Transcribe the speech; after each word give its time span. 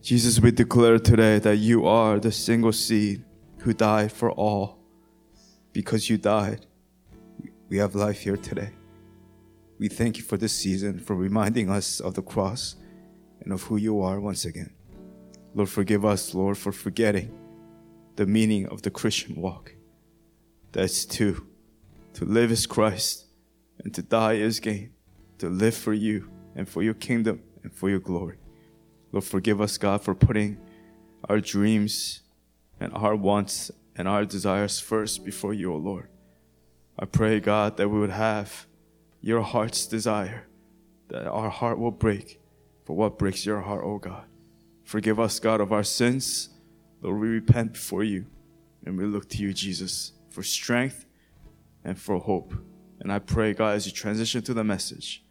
Jesus, 0.00 0.40
we 0.40 0.52
declare 0.52 0.98
today 0.98 1.38
that 1.40 1.56
you 1.56 1.86
are 1.86 2.20
the 2.20 2.30
single 2.30 2.72
seed 2.72 3.24
who 3.58 3.72
died 3.72 4.12
for 4.12 4.30
all. 4.30 4.78
Because 5.72 6.08
you 6.08 6.16
died, 6.16 6.66
we 7.68 7.78
have 7.78 7.94
life 7.94 8.20
here 8.20 8.36
today. 8.36 8.70
We 9.78 9.88
thank 9.88 10.16
you 10.16 10.24
for 10.24 10.36
this 10.36 10.52
season, 10.52 10.98
for 10.98 11.14
reminding 11.14 11.68
us 11.68 12.00
of 12.00 12.14
the 12.14 12.22
cross 12.22 12.76
and 13.40 13.52
of 13.52 13.62
who 13.64 13.76
you 13.76 14.00
are 14.00 14.18
once 14.20 14.44
again. 14.44 14.72
Lord, 15.54 15.68
forgive 15.68 16.04
us, 16.04 16.34
Lord, 16.34 16.58
for 16.58 16.72
forgetting 16.72 17.36
the 18.16 18.26
meaning 18.26 18.66
of 18.68 18.82
the 18.82 18.90
Christian 18.90 19.40
walk. 19.40 19.74
That's 20.72 21.04
to, 21.06 21.46
to 22.14 22.24
live 22.24 22.50
as 22.50 22.66
Christ 22.66 23.26
and 23.84 23.94
to 23.94 24.02
die 24.02 24.34
is 24.34 24.60
gain, 24.60 24.92
to 25.38 25.48
live 25.48 25.76
for 25.76 25.92
you 25.92 26.30
and 26.54 26.68
for 26.68 26.82
your 26.82 26.94
kingdom 26.94 27.42
and 27.62 27.72
for 27.72 27.88
your 27.90 28.00
glory. 28.00 28.38
Lord, 29.12 29.24
forgive 29.24 29.60
us, 29.60 29.78
God, 29.78 30.02
for 30.02 30.14
putting 30.14 30.58
our 31.28 31.40
dreams 31.40 32.22
and 32.80 32.92
our 32.94 33.16
wants 33.16 33.70
and 33.96 34.06
our 34.06 34.24
desires 34.24 34.78
first 34.78 35.24
before 35.24 35.54
you, 35.54 35.72
O 35.72 35.76
Lord. 35.76 36.08
I 36.98 37.04
pray, 37.04 37.40
God, 37.40 37.76
that 37.76 37.88
we 37.88 37.98
would 37.98 38.10
have 38.10 38.66
your 39.20 39.42
heart's 39.42 39.86
desire, 39.86 40.46
that 41.08 41.26
our 41.26 41.50
heart 41.50 41.78
will 41.78 41.90
break 41.90 42.40
for 42.84 42.94
what 42.94 43.18
breaks 43.18 43.44
your 43.46 43.60
heart, 43.60 43.84
O 43.84 43.98
God. 43.98 44.24
Forgive 44.84 45.20
us, 45.20 45.38
God, 45.38 45.60
of 45.60 45.72
our 45.72 45.82
sins. 45.82 46.50
Lord, 47.02 47.20
we 47.20 47.28
repent 47.28 47.74
before 47.74 48.04
you 48.04 48.26
and 48.84 48.96
we 48.96 49.04
look 49.04 49.28
to 49.30 49.38
you, 49.38 49.52
Jesus, 49.52 50.12
for 50.30 50.42
strength 50.42 51.04
and 51.84 51.98
for 51.98 52.18
hope. 52.18 52.54
And 53.00 53.12
I 53.12 53.18
pray, 53.18 53.52
God, 53.54 53.76
as 53.76 53.86
you 53.86 53.92
transition 53.92 54.42
to 54.42 54.54
the 54.54 54.64
message, 54.64 55.24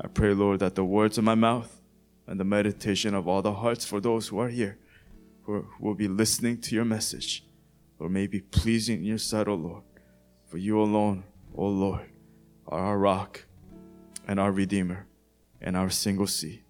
I 0.00 0.08
pray, 0.08 0.34
Lord, 0.34 0.60
that 0.60 0.74
the 0.74 0.84
words 0.84 1.16
of 1.16 1.24
my 1.24 1.34
mouth 1.34 1.80
and 2.26 2.40
the 2.40 2.44
meditation 2.44 3.14
of 3.14 3.28
all 3.28 3.42
the 3.42 3.52
hearts 3.52 3.84
for 3.84 4.00
those 4.00 4.28
who 4.28 4.38
are 4.38 4.48
here, 4.48 4.78
who 5.42 5.66
will 5.78 5.94
be 5.94 6.08
listening 6.08 6.60
to 6.62 6.74
your 6.74 6.84
message, 6.84 7.44
or 7.98 8.08
may 8.08 8.26
be 8.26 8.40
pleasing 8.40 8.98
in 8.98 9.04
your 9.04 9.18
sight, 9.18 9.48
O 9.48 9.54
Lord. 9.54 9.82
For 10.46 10.58
you 10.58 10.80
alone, 10.80 11.24
O 11.54 11.66
Lord, 11.66 12.08
are 12.66 12.80
our 12.80 12.98
rock 12.98 13.44
and 14.26 14.40
our 14.40 14.52
Redeemer 14.52 15.06
and 15.60 15.76
our 15.76 15.90
single 15.90 16.26
seed. 16.26 16.62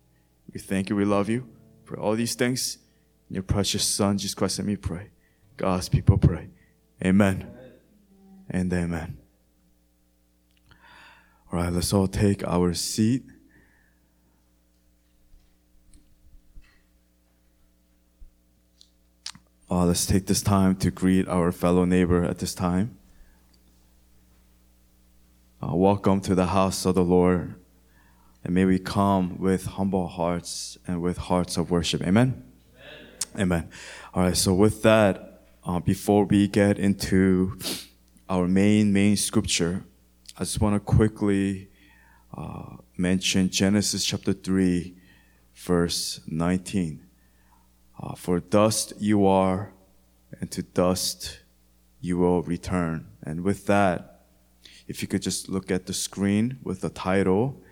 We 0.53 0.61
thank 0.61 0.91
you, 0.91 0.97
we 0.97 1.05
love 1.05 1.29
you. 1.29 1.49
For 1.85 1.99
all 1.99 2.15
these 2.15 2.35
things, 2.35 2.79
in 3.29 3.35
your 3.35 3.43
precious 3.43 3.85
Son, 3.85 4.19
Jesus 4.19 4.35
Christ, 4.35 4.59
let 4.59 4.67
me 4.67 4.77
pray. 4.77 5.11
God's 5.57 5.89
people 5.89 6.19
pray. 6.19 6.49
Amen. 7.05 7.51
And 8.51 8.73
amen. 8.73 9.19
All 11.53 11.59
right, 11.61 11.73
let's 11.73 11.93
all 11.93 12.09
take 12.09 12.47
our 12.47 12.75
seat. 12.75 13.25
Uh, 19.71 19.87
let's 19.87 20.05
take 20.05 20.27
this 20.27 20.43
time 20.43 20.77
to 20.77 20.91
greet 20.91 21.27
our 21.27 21.51
fellow 21.51 21.87
neighbor 21.87 22.23
at 22.23 22.39
this 22.39 22.55
time. 22.55 22.99
Uh, 25.63 25.75
welcome 25.75 26.21
to 26.21 26.35
the 26.35 26.49
house 26.49 26.85
of 26.85 26.95
the 26.95 27.03
Lord. 27.03 27.55
And 28.45 28.55
may 28.55 28.67
we 28.67 28.79
come 28.79 29.39
with 29.39 29.65
humble 29.65 30.07
hearts 30.07 30.77
and 30.87 31.01
with 31.01 31.17
hearts 31.17 31.57
of 31.57 31.71
worship. 31.71 32.03
Amen? 32.03 32.45
Amen. 33.37 33.43
Amen. 33.43 33.69
All 34.13 34.25
right, 34.25 34.37
so 34.37 34.53
with 34.53 34.83
that, 34.83 35.41
uh, 35.65 35.81
before 35.81 36.27
we 36.27 36.47
get 36.47 36.79
into 36.79 37.59
our 38.29 38.47
main, 38.47 38.93
main 38.93 39.17
scripture, 39.17 39.83
I 40.37 40.41
just 40.41 40.61
want 40.61 40.75
to 40.75 40.81
quickly 40.81 41.71
uh, 42.37 42.77
mention 42.99 43.49
Genesis 43.49 44.05
chapter 44.05 44.35
3, 44.35 44.95
verse 45.55 46.21
19. 46.27 47.01
Uh, 48.01 48.15
For 48.15 48.41
dust 48.41 48.93
you 48.99 49.27
are, 49.27 49.73
and 50.41 50.51
to 50.51 50.63
dust 50.63 51.41
you 52.01 52.19
will 52.19 52.43
return. 52.43 53.07
And 53.23 53.43
with 53.43 53.67
that, 53.67 54.23
if 54.87 55.01
you 55.01 55.09
could 55.09 55.23
just 55.23 55.49
look 55.49 55.71
at 55.71 55.87
the 55.87 55.95
screen 55.95 56.59
with 56.63 56.81
the 56.81 56.91
title, 56.91 57.63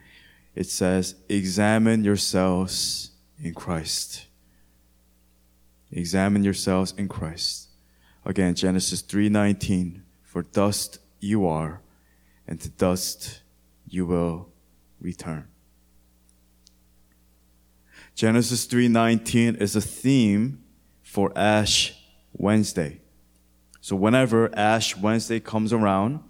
it 0.54 0.68
says, 0.68 1.16
Examine 1.28 2.04
yourselves 2.04 3.10
in 3.38 3.54
Christ. 3.54 4.26
Examine 5.90 6.42
yourselves 6.42 6.94
in 6.96 7.08
Christ. 7.08 7.68
Again, 8.24 8.54
Genesis 8.54 9.02
3:19, 9.02 10.02
for 10.22 10.42
dust 10.42 10.98
you 11.20 11.46
are, 11.46 11.82
and 12.46 12.60
to 12.60 12.70
dust 12.70 13.42
you 13.86 14.06
will 14.06 14.48
return. 15.00 15.51
Genesis 18.14 18.66
3:19 18.66 19.56
is 19.56 19.74
a 19.74 19.80
theme 19.80 20.62
for 21.02 21.32
Ash 21.36 21.94
Wednesday. 22.32 23.00
So 23.80 23.96
whenever 23.96 24.54
Ash 24.56 24.96
Wednesday 24.96 25.40
comes 25.40 25.72
around, 25.72 26.20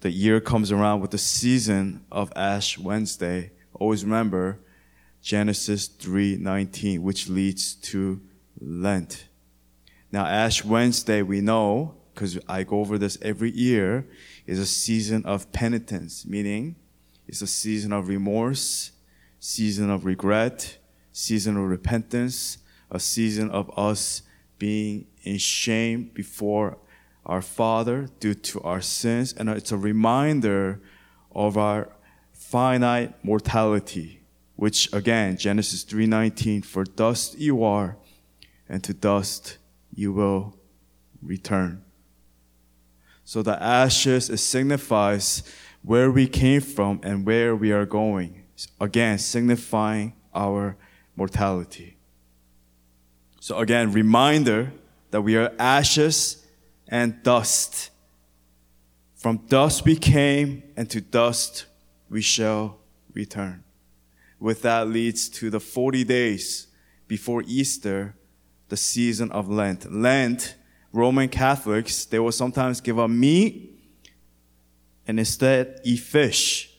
the 0.00 0.10
year 0.10 0.40
comes 0.40 0.70
around 0.70 1.00
with 1.00 1.10
the 1.10 1.18
season 1.18 2.04
of 2.12 2.32
Ash 2.36 2.76
Wednesday, 2.76 3.52
always 3.72 4.04
remember 4.04 4.58
Genesis 5.22 5.88
3:19, 5.88 7.02
which 7.02 7.28
leads 7.28 7.74
to 7.74 8.20
Lent. 8.60 9.28
Now 10.12 10.26
Ash 10.26 10.64
Wednesday, 10.64 11.22
we 11.22 11.40
know 11.40 11.94
because 12.12 12.38
I 12.48 12.62
go 12.62 12.80
over 12.80 12.98
this 12.98 13.18
every 13.22 13.50
year, 13.50 14.06
is 14.46 14.58
a 14.58 14.66
season 14.66 15.24
of 15.24 15.50
penitence, 15.52 16.24
meaning 16.26 16.76
it's 17.26 17.42
a 17.42 17.46
season 17.46 17.92
of 17.92 18.08
remorse, 18.08 18.92
season 19.44 19.90
of 19.90 20.06
regret, 20.06 20.78
season 21.12 21.54
of 21.58 21.64
repentance, 21.64 22.56
a 22.90 22.98
season 22.98 23.50
of 23.50 23.70
us 23.78 24.22
being 24.58 25.06
in 25.22 25.36
shame 25.36 26.10
before 26.14 26.78
our 27.26 27.42
Father 27.42 28.08
due 28.20 28.32
to 28.32 28.58
our 28.62 28.80
sins, 28.80 29.34
and 29.34 29.50
it's 29.50 29.70
a 29.70 29.76
reminder 29.76 30.80
of 31.34 31.58
our 31.58 31.90
finite 32.32 33.22
mortality, 33.22 34.22
which 34.56 34.90
again, 34.94 35.36
Genesis 35.36 35.84
3:19, 35.84 36.62
for 36.62 36.82
dust 36.82 37.38
you 37.38 37.62
are, 37.62 37.98
and 38.66 38.82
to 38.82 38.94
dust 38.94 39.58
you 39.94 40.10
will 40.10 40.56
return. 41.20 41.82
So 43.26 43.42
the 43.42 43.62
ashes 43.62 44.30
it 44.30 44.38
signifies 44.38 45.42
where 45.82 46.10
we 46.10 46.26
came 46.28 46.62
from 46.62 47.00
and 47.02 47.26
where 47.26 47.54
we 47.54 47.72
are 47.72 47.84
going. 47.84 48.43
Again, 48.80 49.18
signifying 49.18 50.14
our 50.34 50.76
mortality. 51.16 51.96
So 53.40 53.58
again, 53.58 53.92
reminder 53.92 54.72
that 55.10 55.22
we 55.22 55.36
are 55.36 55.52
ashes 55.58 56.44
and 56.88 57.22
dust. 57.22 57.90
From 59.16 59.38
dust 59.48 59.84
we 59.84 59.96
came, 59.96 60.62
and 60.76 60.88
to 60.90 61.00
dust 61.00 61.66
we 62.08 62.20
shall 62.20 62.78
return. 63.12 63.64
With 64.40 64.62
that 64.62 64.88
leads 64.88 65.28
to 65.30 65.50
the 65.50 65.60
40 65.60 66.04
days 66.04 66.66
before 67.06 67.42
Easter, 67.46 68.14
the 68.68 68.76
season 68.76 69.30
of 69.30 69.48
Lent. 69.48 69.92
Lent, 69.92 70.56
Roman 70.92 71.28
Catholics, 71.28 72.04
they 72.04 72.18
will 72.18 72.32
sometimes 72.32 72.80
give 72.80 72.98
up 72.98 73.10
meat 73.10 73.78
and 75.06 75.18
instead 75.18 75.80
eat 75.84 75.98
fish. 75.98 76.73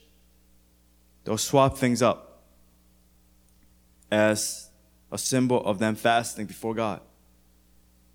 They'll 1.26 1.38
swap 1.38 1.78
things 1.78 2.02
up 2.02 2.44
as 4.12 4.70
a 5.12 5.18
symbol 5.18 5.66
of 5.66 5.80
them 5.80 5.96
fasting 5.96 6.46
before 6.46 6.74
God. 6.74 7.02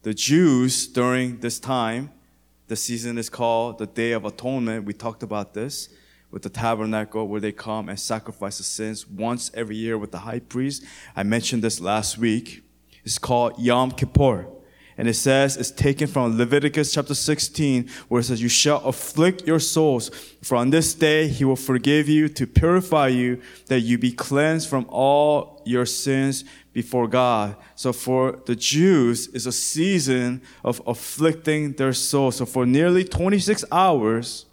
The 0.02 0.14
Jews 0.14 0.86
during 0.86 1.40
this 1.40 1.58
time, 1.58 2.10
the 2.68 2.76
season 2.76 3.18
is 3.18 3.28
called 3.28 3.78
the 3.78 3.86
Day 3.86 4.12
of 4.12 4.24
Atonement. 4.24 4.84
We 4.84 4.94
talked 4.94 5.22
about 5.22 5.52
this 5.52 5.88
with 6.30 6.42
the 6.42 6.48
tabernacle 6.48 7.26
where 7.26 7.40
they 7.40 7.52
come 7.52 7.88
and 7.88 7.98
sacrifice 7.98 8.58
the 8.58 8.64
sins 8.64 9.06
once 9.06 9.50
every 9.54 9.76
year 9.76 9.98
with 9.98 10.12
the 10.12 10.18
high 10.18 10.38
priest. 10.38 10.84
I 11.16 11.24
mentioned 11.24 11.62
this 11.62 11.80
last 11.80 12.16
week. 12.16 12.62
It's 13.04 13.18
called 13.18 13.58
Yom 13.58 13.90
Kippur. 13.90 14.46
And 15.00 15.08
it 15.08 15.14
says, 15.14 15.56
it's 15.56 15.70
taken 15.70 16.06
from 16.06 16.36
Leviticus 16.36 16.92
chapter 16.92 17.14
16, 17.14 17.88
where 18.08 18.20
it 18.20 18.24
says, 18.24 18.42
You 18.42 18.50
shall 18.50 18.84
afflict 18.84 19.46
your 19.46 19.58
souls, 19.58 20.10
for 20.42 20.56
on 20.56 20.68
this 20.68 20.92
day 20.92 21.26
he 21.26 21.42
will 21.42 21.56
forgive 21.56 22.06
you 22.06 22.28
to 22.28 22.46
purify 22.46 23.08
you, 23.08 23.40
that 23.68 23.80
you 23.80 23.96
be 23.96 24.12
cleansed 24.12 24.68
from 24.68 24.84
all 24.90 25.62
your 25.64 25.86
sins 25.86 26.44
before 26.74 27.08
God. 27.08 27.56
So 27.76 27.94
for 27.94 28.42
the 28.44 28.54
Jews, 28.54 29.28
it's 29.28 29.46
a 29.46 29.52
season 29.52 30.42
of 30.62 30.82
afflicting 30.86 31.72
their 31.72 31.94
souls. 31.94 32.36
So 32.36 32.44
for 32.44 32.66
nearly 32.66 33.02
26 33.02 33.64
hours, 33.72 34.44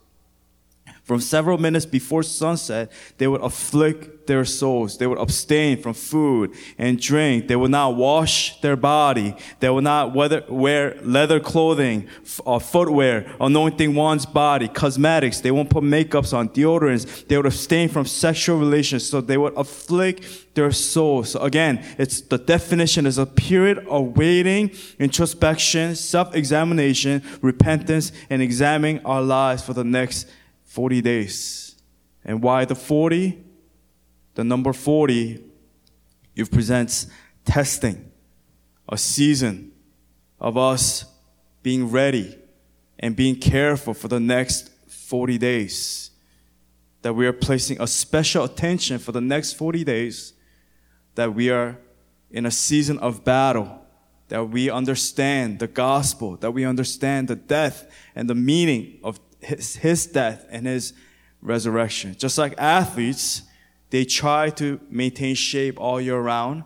From 1.08 1.22
several 1.22 1.58
minutes 1.58 1.86
before 1.86 2.22
sunset, 2.22 2.92
they 3.18 3.30
would 3.30 3.40
afflict 3.40 4.28
their 4.28 4.44
souls. 4.44 4.98
They 4.98 5.08
would 5.08 5.18
abstain 5.18 5.82
from 5.82 5.94
food 5.94 6.54
and 6.78 7.00
drink. 7.00 7.48
They 7.48 7.56
would 7.56 7.72
not 7.72 7.96
wash 7.96 8.60
their 8.60 8.76
body. 8.76 9.34
They 9.62 9.70
would 9.70 9.86
not 9.86 10.14
wear 10.14 11.00
leather 11.02 11.40
clothing 11.40 12.10
or 12.44 12.58
uh, 12.58 12.60
footwear, 12.60 13.34
anointing 13.40 13.96
one's 13.96 14.26
body, 14.26 14.68
cosmetics. 14.68 15.40
They 15.40 15.50
won't 15.50 15.70
put 15.70 15.86
makeups 15.86 16.38
on, 16.38 16.50
deodorants. 16.50 17.26
They 17.26 17.38
would 17.38 17.46
abstain 17.46 17.88
from 17.88 18.06
sexual 18.06 18.60
relations. 18.60 19.10
So 19.10 19.22
they 19.22 19.38
would 19.38 19.54
afflict 19.56 20.56
their 20.56 20.74
souls. 20.74 21.32
So 21.32 21.40
again, 21.40 21.86
it's 21.98 22.20
the 22.20 22.38
definition 22.38 23.06
is 23.06 23.18
a 23.18 23.26
period 23.26 23.78
of 23.88 24.18
waiting, 24.18 24.72
introspection, 25.00 25.96
self-examination, 25.96 27.24
repentance, 27.42 28.12
and 28.30 28.42
examining 28.42 29.06
our 29.06 29.22
lives 29.22 29.64
for 29.64 29.72
the 29.72 29.86
next 29.86 30.28
40 30.78 31.02
days. 31.02 31.76
And 32.24 32.44
why 32.44 32.64
the 32.64 32.76
40? 32.76 33.44
The 34.36 34.44
number 34.44 34.74
40, 34.74 35.44
it 36.36 36.52
presents 36.52 37.08
testing, 37.44 38.12
a 38.88 38.96
season 38.96 39.72
of 40.40 40.56
us 40.56 41.06
being 41.64 41.90
ready 41.90 42.38
and 43.00 43.16
being 43.16 43.38
careful 43.38 43.96
for 43.96 44.08
the 44.08 44.20
next 44.20 44.70
40 44.88 45.40
days. 45.40 46.12
That 47.02 47.14
we 47.14 47.26
are 47.26 47.34
placing 47.34 47.82
a 47.82 47.88
special 47.88 48.44
attention 48.44 49.00
for 49.00 49.12
the 49.12 49.22
next 49.22 49.54
40 49.54 49.84
days, 49.84 50.34
that 51.16 51.34
we 51.34 51.50
are 51.50 51.80
in 52.30 52.46
a 52.46 52.52
season 52.52 53.00
of 53.00 53.24
battle, 53.24 53.82
that 54.28 54.48
we 54.48 54.70
understand 54.70 55.58
the 55.58 55.68
gospel, 55.68 56.38
that 56.38 56.52
we 56.52 56.66
understand 56.66 57.30
the 57.30 57.36
death 57.36 57.90
and 58.14 58.30
the 58.30 58.36
meaning 58.36 59.00
of 59.04 59.20
his, 59.48 59.78
his 59.78 60.06
death 60.06 60.46
and 60.50 60.68
his 60.68 60.94
resurrection. 61.42 62.16
Just 62.18 62.38
like 62.38 62.54
athletes, 62.58 63.44
they 63.90 64.04
try 64.04 64.50
to 64.52 64.80
maintain 64.90 65.36
shape 65.36 65.80
all 65.80 66.02
year 66.02 66.20
round. 66.20 66.64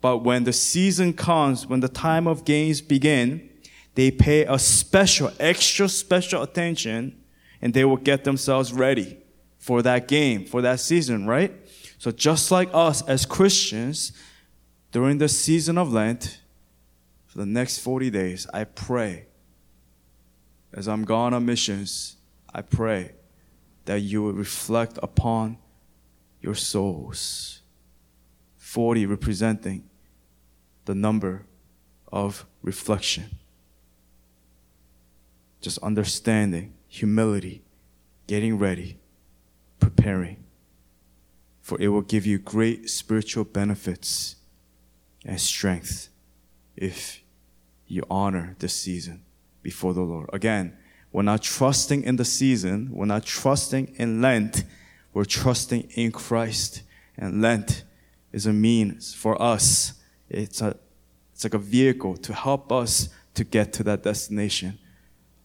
But 0.00 0.18
when 0.18 0.44
the 0.44 0.52
season 0.52 1.12
comes, 1.12 1.66
when 1.66 1.80
the 1.80 1.88
time 1.88 2.26
of 2.26 2.44
games 2.44 2.80
begin, 2.80 3.50
they 3.94 4.10
pay 4.10 4.44
a 4.44 4.58
special, 4.58 5.32
extra 5.40 5.88
special 5.88 6.42
attention 6.42 7.20
and 7.60 7.74
they 7.74 7.84
will 7.84 7.96
get 7.96 8.24
themselves 8.24 8.72
ready 8.72 9.18
for 9.58 9.82
that 9.82 10.08
game, 10.08 10.46
for 10.46 10.62
that 10.62 10.80
season, 10.80 11.26
right? 11.26 11.52
So 11.98 12.10
just 12.10 12.50
like 12.50 12.70
us 12.72 13.02
as 13.02 13.26
Christians, 13.26 14.12
during 14.92 15.18
the 15.18 15.28
season 15.28 15.76
of 15.76 15.92
Lent, 15.92 16.40
for 17.26 17.38
the 17.38 17.46
next 17.46 17.78
40 17.78 18.10
days, 18.10 18.46
I 18.54 18.64
pray 18.64 19.26
as 20.72 20.88
I'm 20.88 21.04
gone 21.04 21.34
on 21.34 21.44
missions, 21.44 22.16
I 22.52 22.62
pray 22.62 23.12
that 23.84 24.00
you 24.00 24.22
will 24.22 24.32
reflect 24.32 24.98
upon 25.02 25.58
your 26.40 26.54
souls. 26.54 27.62
40 28.56 29.06
representing 29.06 29.84
the 30.84 30.94
number 30.94 31.46
of 32.12 32.46
reflection. 32.62 33.38
Just 35.60 35.78
understanding, 35.78 36.74
humility, 36.88 37.62
getting 38.26 38.58
ready, 38.58 38.98
preparing. 39.78 40.44
For 41.60 41.80
it 41.80 41.88
will 41.88 42.02
give 42.02 42.26
you 42.26 42.38
great 42.38 42.88
spiritual 42.88 43.44
benefits 43.44 44.36
and 45.24 45.40
strength 45.40 46.08
if 46.76 47.22
you 47.86 48.04
honor 48.10 48.56
this 48.58 48.74
season 48.74 49.22
before 49.62 49.92
the 49.92 50.00
Lord. 50.00 50.30
Again, 50.32 50.76
we're 51.12 51.22
not 51.22 51.42
trusting 51.42 52.04
in 52.04 52.16
the 52.16 52.24
season. 52.24 52.88
We're 52.92 53.06
not 53.06 53.24
trusting 53.24 53.94
in 53.96 54.20
Lent. 54.20 54.64
We're 55.12 55.24
trusting 55.24 55.90
in 55.94 56.12
Christ. 56.12 56.82
And 57.16 57.42
Lent 57.42 57.84
is 58.32 58.46
a 58.46 58.52
means 58.52 59.12
for 59.12 59.40
us. 59.40 59.94
It's 60.28 60.60
a, 60.60 60.76
it's 61.32 61.44
like 61.44 61.54
a 61.54 61.58
vehicle 61.58 62.16
to 62.18 62.32
help 62.32 62.70
us 62.70 63.08
to 63.34 63.44
get 63.44 63.72
to 63.74 63.82
that 63.84 64.02
destination 64.02 64.78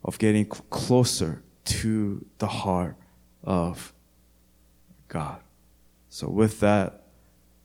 of 0.03 0.19
getting 0.19 0.45
closer 0.45 1.41
to 1.65 2.23
the 2.37 2.47
heart 2.47 2.95
of 3.43 3.91
God. 5.07 5.39
So 6.09 6.29
with 6.29 6.59
that, 6.59 7.07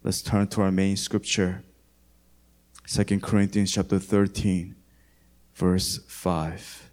let's 0.03 0.23
turn 0.23 0.49
to 0.49 0.63
our 0.63 0.73
main 0.73 0.97
scripture. 0.97 1.63
2 2.87 3.21
Corinthians 3.21 3.73
chapter 3.73 3.99
13 3.99 4.75
verse 5.55 6.01
5. 6.09 6.90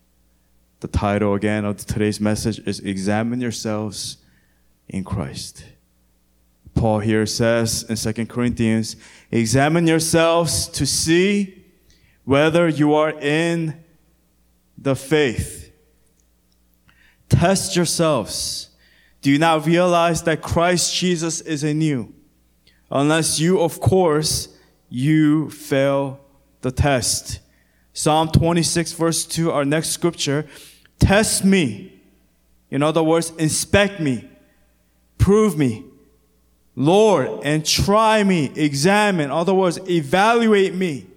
The 0.79 0.87
title 0.87 1.33
again 1.33 1.65
of 1.65 1.77
today's 1.77 2.21
message 2.21 2.59
is 2.59 2.79
Examine 2.81 3.41
Yourselves 3.41 4.17
in 4.87 5.03
Christ. 5.03 5.65
Paul 6.75 6.99
here 6.99 7.25
says 7.25 7.83
in 7.89 7.95
2 7.95 8.27
Corinthians, 8.27 8.95
Examine 9.31 9.87
yourselves 9.87 10.67
to 10.67 10.85
see 10.85 11.65
whether 12.25 12.67
you 12.67 12.93
are 12.93 13.09
in 13.19 13.83
the 14.77 14.95
faith. 14.95 15.73
Test 17.27 17.75
yourselves. 17.75 18.69
Do 19.23 19.31
you 19.31 19.39
not 19.39 19.65
realize 19.65 20.21
that 20.23 20.43
Christ 20.43 20.93
Jesus 20.95 21.41
is 21.41 21.63
in 21.63 21.81
you? 21.81 22.13
Unless 22.91 23.39
you, 23.39 23.59
of 23.59 23.79
course, 23.79 24.55
you 24.89 25.49
fail 25.49 26.19
the 26.61 26.71
test. 26.71 27.39
Psalm 27.97 28.27
26 28.27 28.91
verse 28.93 29.25
2, 29.25 29.51
our 29.51 29.65
next 29.65 29.89
scripture, 29.89 30.45
test 30.99 31.43
me. 31.43 31.99
In 32.69 32.83
other 32.83 33.01
words, 33.01 33.31
inspect 33.39 33.99
me, 33.99 34.29
prove 35.17 35.57
me, 35.57 35.83
Lord, 36.75 37.43
and 37.43 37.65
try 37.65 38.23
me, 38.23 38.51
examine. 38.53 39.25
In 39.25 39.31
other 39.31 39.55
words, 39.55 39.79
evaluate 39.89 40.75
me. 40.75 41.07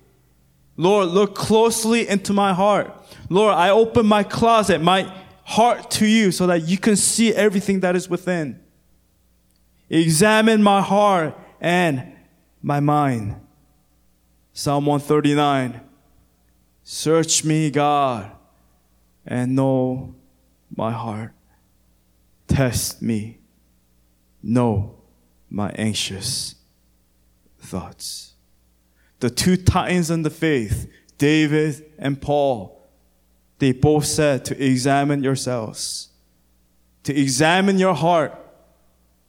Lord, 0.78 1.08
look 1.08 1.34
closely 1.34 2.08
into 2.08 2.32
my 2.32 2.54
heart. 2.54 2.90
Lord, 3.28 3.54
I 3.54 3.68
open 3.68 4.06
my 4.06 4.22
closet, 4.22 4.80
my 4.80 5.02
heart 5.44 5.90
to 5.90 6.06
you 6.06 6.32
so 6.32 6.46
that 6.46 6.66
you 6.66 6.78
can 6.78 6.96
see 6.96 7.34
everything 7.34 7.80
that 7.80 7.94
is 7.94 8.08
within. 8.08 8.58
Examine 9.90 10.62
my 10.62 10.80
heart 10.80 11.38
and 11.60 12.16
my 12.62 12.80
mind. 12.80 13.38
Psalm 14.54 14.86
139. 14.86 15.82
Search 16.92 17.44
me, 17.44 17.70
God, 17.70 18.32
and 19.24 19.54
know 19.54 20.16
my 20.74 20.90
heart. 20.90 21.30
Test 22.48 23.00
me. 23.00 23.38
Know 24.42 24.96
my 25.48 25.70
anxious 25.76 26.56
thoughts. 27.60 28.32
The 29.20 29.30
two 29.30 29.56
titans 29.56 30.10
in 30.10 30.22
the 30.22 30.30
faith, 30.30 30.90
David 31.16 31.92
and 31.96 32.20
Paul, 32.20 32.90
they 33.60 33.70
both 33.70 34.06
said 34.06 34.44
to 34.46 34.60
examine 34.60 35.22
yourselves, 35.22 36.08
to 37.04 37.16
examine 37.16 37.78
your 37.78 37.94
heart, 37.94 38.36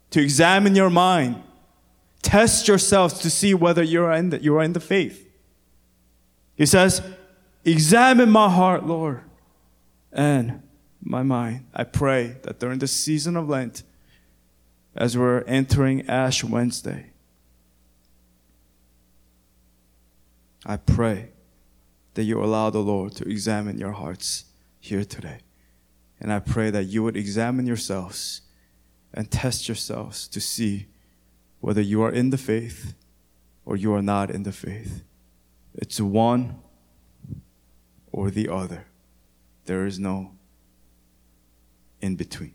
to 0.09 0.19
examine 0.19 0.75
your 0.75 0.89
mind, 0.89 1.43
test 2.23 2.67
yourselves 2.67 3.19
to 3.19 3.29
see 3.29 3.53
whether 3.53 3.83
you're 3.83 4.11
in 4.13 4.31
the, 4.31 4.41
you're 4.41 4.63
in 4.63 4.73
the 4.73 4.79
faith. 4.79 5.29
He 6.55 6.65
says, 6.65 7.03
Examine 7.63 8.29
my 8.29 8.49
heart, 8.49 8.85
Lord, 8.85 9.21
and 10.11 10.63
my 11.01 11.23
mind. 11.23 11.65
I 11.73 11.83
pray 11.83 12.37
that 12.43 12.59
during 12.59 12.79
the 12.79 12.87
season 12.87 13.37
of 13.37 13.47
Lent, 13.47 13.83
as 14.95 15.17
we're 15.17 15.41
entering 15.43 16.07
Ash 16.09 16.43
Wednesday, 16.43 17.11
I 20.65 20.77
pray 20.77 21.29
that 22.13 22.23
you 22.23 22.43
allow 22.43 22.69
the 22.69 22.79
Lord 22.79 23.15
to 23.15 23.29
examine 23.29 23.77
your 23.77 23.91
hearts 23.91 24.45
here 24.79 25.03
today. 25.03 25.39
And 26.19 26.31
I 26.31 26.39
pray 26.39 26.69
that 26.69 26.85
you 26.85 27.03
would 27.03 27.15
examine 27.15 27.65
yourselves 27.65 28.41
and 29.13 29.31
test 29.31 29.67
yourselves 29.67 30.27
to 30.27 30.41
see 30.41 30.87
whether 31.59 31.81
you 31.81 32.01
are 32.01 32.11
in 32.11 32.29
the 32.29 32.37
faith 32.37 32.93
or 33.65 33.75
you 33.75 33.93
are 33.93 34.01
not 34.01 34.29
in 34.29 34.43
the 34.43 34.51
faith. 34.51 35.03
It's 35.73 35.99
one 36.01 36.59
or 38.11 38.29
the 38.29 38.49
other. 38.49 38.85
There 39.65 39.85
is 39.85 39.99
no 39.99 40.31
in 42.01 42.15
between. 42.15 42.53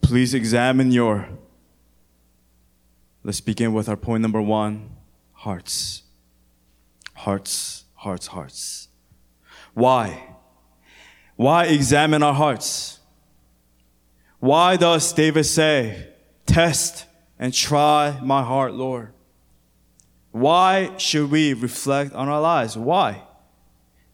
Please 0.00 0.34
examine 0.34 0.90
your. 0.90 1.28
Let's 3.22 3.40
begin 3.40 3.72
with 3.72 3.88
our 3.88 3.96
point 3.96 4.22
number 4.22 4.42
one 4.42 4.90
hearts. 5.32 6.02
Hearts, 7.14 7.84
hearts, 7.94 8.26
hearts. 8.26 8.88
Why? 9.72 10.34
Why 11.36 11.64
examine 11.64 12.22
our 12.22 12.34
hearts? 12.34 13.00
Why 14.40 14.76
does 14.76 15.12
David 15.12 15.44
say, 15.44 16.08
Test 16.44 17.06
and 17.38 17.52
try 17.54 18.20
my 18.22 18.42
heart, 18.42 18.74
Lord? 18.74 19.12
Why 20.34 20.90
should 20.96 21.30
we 21.30 21.54
reflect 21.54 22.12
on 22.12 22.28
our 22.28 22.40
lives? 22.40 22.76
Why? 22.76 23.22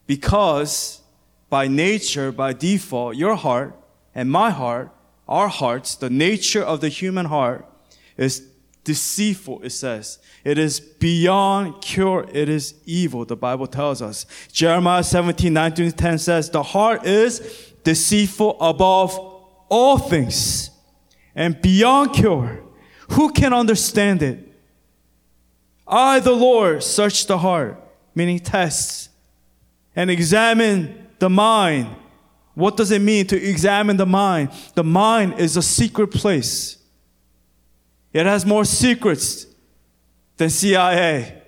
Because 0.06 1.00
by 1.48 1.66
nature, 1.66 2.30
by 2.30 2.52
default, 2.52 3.16
your 3.16 3.36
heart 3.36 3.74
and 4.14 4.30
my 4.30 4.50
heart, 4.50 4.90
our 5.26 5.48
hearts, 5.48 5.94
the 5.94 6.10
nature 6.10 6.62
of 6.62 6.82
the 6.82 6.90
human 6.90 7.24
heart 7.24 7.64
is 8.18 8.46
deceitful, 8.84 9.62
it 9.62 9.70
says. 9.70 10.18
It 10.44 10.58
is 10.58 10.78
beyond 10.78 11.80
cure. 11.80 12.28
It 12.30 12.50
is 12.50 12.74
evil, 12.84 13.24
the 13.24 13.34
Bible 13.34 13.66
tells 13.66 14.02
us. 14.02 14.26
Jeremiah 14.52 15.02
17, 15.02 15.50
19, 15.50 15.92
10 15.92 16.18
says, 16.18 16.50
the 16.50 16.62
heart 16.62 17.06
is 17.06 17.72
deceitful 17.82 18.60
above 18.60 19.18
all 19.70 19.96
things 19.96 20.68
and 21.34 21.62
beyond 21.62 22.12
cure. 22.12 22.60
Who 23.12 23.32
can 23.32 23.54
understand 23.54 24.22
it? 24.22 24.49
I, 25.90 26.20
the 26.20 26.32
Lord, 26.32 26.84
search 26.84 27.26
the 27.26 27.38
heart, 27.38 27.82
meaning 28.14 28.38
tests, 28.38 29.08
and 29.96 30.08
examine 30.08 31.08
the 31.18 31.28
mind. 31.28 31.88
What 32.54 32.76
does 32.76 32.92
it 32.92 33.02
mean 33.02 33.26
to 33.26 33.36
examine 33.36 33.96
the 33.96 34.06
mind? 34.06 34.50
The 34.74 34.84
mind 34.84 35.40
is 35.40 35.56
a 35.56 35.62
secret 35.62 36.12
place. 36.12 36.78
It 38.12 38.24
has 38.24 38.46
more 38.46 38.64
secrets 38.64 39.46
than 40.36 40.48
CIA, 40.48 41.42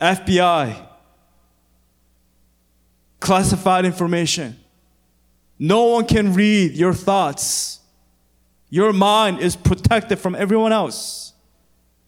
FBI, 0.00 0.86
classified 3.20 3.84
information. 3.84 4.58
No 5.58 5.84
one 5.84 6.06
can 6.06 6.34
read 6.34 6.72
your 6.72 6.92
thoughts. 6.92 7.80
Your 8.70 8.92
mind 8.92 9.40
is 9.40 9.56
protected 9.56 10.18
from 10.18 10.34
everyone 10.34 10.72
else. 10.72 11.27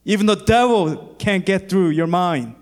Even 0.04 0.26
the 0.26 0.36
devil 0.36 1.14
can't 1.18 1.44
get 1.44 1.68
through 1.68 1.90
your 1.90 2.06
mind 2.06 2.54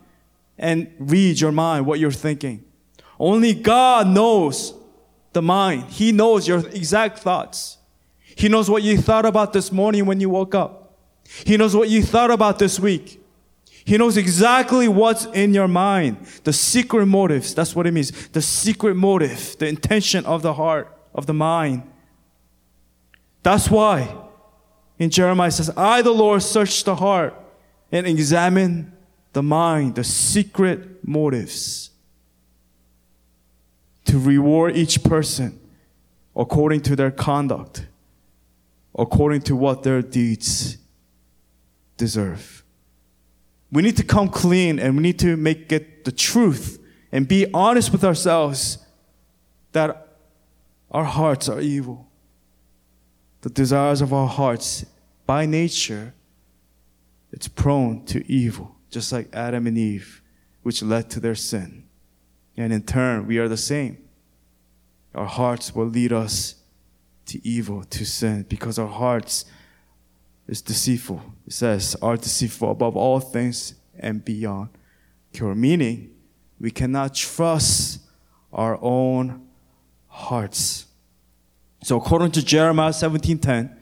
and 0.58 0.92
read 0.98 1.40
your 1.40 1.52
mind, 1.52 1.86
what 1.86 2.00
you're 2.00 2.10
thinking. 2.10 2.64
Only 3.18 3.54
God 3.54 4.08
knows 4.08 4.74
the 5.32 5.42
mind. 5.42 5.84
He 5.84 6.12
knows 6.12 6.48
your 6.48 6.66
exact 6.68 7.20
thoughts. 7.20 7.78
He 8.34 8.48
knows 8.48 8.68
what 8.70 8.82
you 8.82 8.98
thought 8.98 9.26
about 9.26 9.52
this 9.52 9.72
morning 9.72 10.06
when 10.06 10.20
you 10.20 10.30
woke 10.30 10.54
up. 10.54 10.96
He 11.44 11.56
knows 11.56 11.74
what 11.74 11.88
you 11.88 12.02
thought 12.02 12.30
about 12.30 12.58
this 12.58 12.78
week. 12.80 13.20
He 13.84 13.96
knows 13.96 14.16
exactly 14.16 14.86
what's 14.86 15.24
in 15.26 15.54
your 15.54 15.68
mind. 15.68 16.18
The 16.44 16.52
secret 16.52 17.06
motives. 17.06 17.54
That's 17.54 17.74
what 17.74 17.86
it 17.86 17.92
means. 17.92 18.28
The 18.28 18.42
secret 18.42 18.94
motive, 18.94 19.56
the 19.58 19.66
intention 19.66 20.26
of 20.26 20.42
the 20.42 20.54
heart, 20.54 20.94
of 21.14 21.26
the 21.26 21.34
mind. 21.34 21.82
That's 23.42 23.70
why 23.70 24.14
in 24.98 25.10
Jeremiah 25.10 25.50
says, 25.50 25.70
I, 25.76 26.02
the 26.02 26.10
Lord, 26.10 26.42
search 26.42 26.84
the 26.84 26.96
heart 26.96 27.34
and 27.92 28.06
examine 28.06 28.92
the 29.32 29.42
mind, 29.42 29.94
the 29.94 30.04
secret 30.04 31.06
motives 31.06 31.90
to 34.06 34.18
reward 34.18 34.76
each 34.76 35.04
person 35.04 35.60
according 36.34 36.80
to 36.80 36.96
their 36.96 37.10
conduct, 37.10 37.86
according 38.98 39.42
to 39.42 39.54
what 39.54 39.82
their 39.82 40.02
deeds 40.02 40.78
deserve. 41.96 42.64
We 43.70 43.82
need 43.82 43.96
to 43.98 44.04
come 44.04 44.28
clean 44.28 44.78
and 44.78 44.96
we 44.96 45.02
need 45.02 45.18
to 45.20 45.36
make 45.36 45.70
it 45.72 46.04
the 46.04 46.12
truth 46.12 46.82
and 47.12 47.28
be 47.28 47.46
honest 47.52 47.92
with 47.92 48.02
ourselves 48.02 48.78
that 49.72 50.08
our 50.90 51.04
hearts 51.04 51.48
are 51.48 51.60
evil. 51.60 52.07
The 53.42 53.50
desires 53.50 54.00
of 54.00 54.12
our 54.12 54.26
hearts, 54.26 54.84
by 55.26 55.46
nature, 55.46 56.14
it's 57.30 57.48
prone 57.48 58.04
to 58.06 58.26
evil, 58.30 58.76
just 58.90 59.12
like 59.12 59.28
Adam 59.32 59.66
and 59.66 59.78
Eve, 59.78 60.22
which 60.62 60.82
led 60.82 61.10
to 61.10 61.20
their 61.20 61.34
sin. 61.34 61.84
And 62.56 62.72
in 62.72 62.82
turn, 62.82 63.26
we 63.26 63.38
are 63.38 63.48
the 63.48 63.56
same. 63.56 63.98
Our 65.14 65.26
hearts 65.26 65.74
will 65.74 65.86
lead 65.86 66.12
us 66.12 66.56
to 67.26 67.46
evil, 67.46 67.84
to 67.84 68.04
sin, 68.04 68.46
because 68.48 68.78
our 68.78 68.88
hearts 68.88 69.44
is 70.48 70.62
deceitful. 70.62 71.22
It 71.46 71.52
says, 71.52 71.94
are 72.02 72.16
deceitful 72.16 72.70
above 72.70 72.96
all 72.96 73.20
things 73.20 73.74
and 73.98 74.24
beyond 74.24 74.70
cure. 75.32 75.54
Meaning, 75.54 76.10
we 76.58 76.70
cannot 76.70 77.14
trust 77.14 78.00
our 78.52 78.78
own 78.82 79.46
hearts. 80.08 80.86
So 81.82 81.96
according 81.96 82.32
to 82.32 82.44
Jeremiah 82.44 82.92
17:10, 82.92 83.76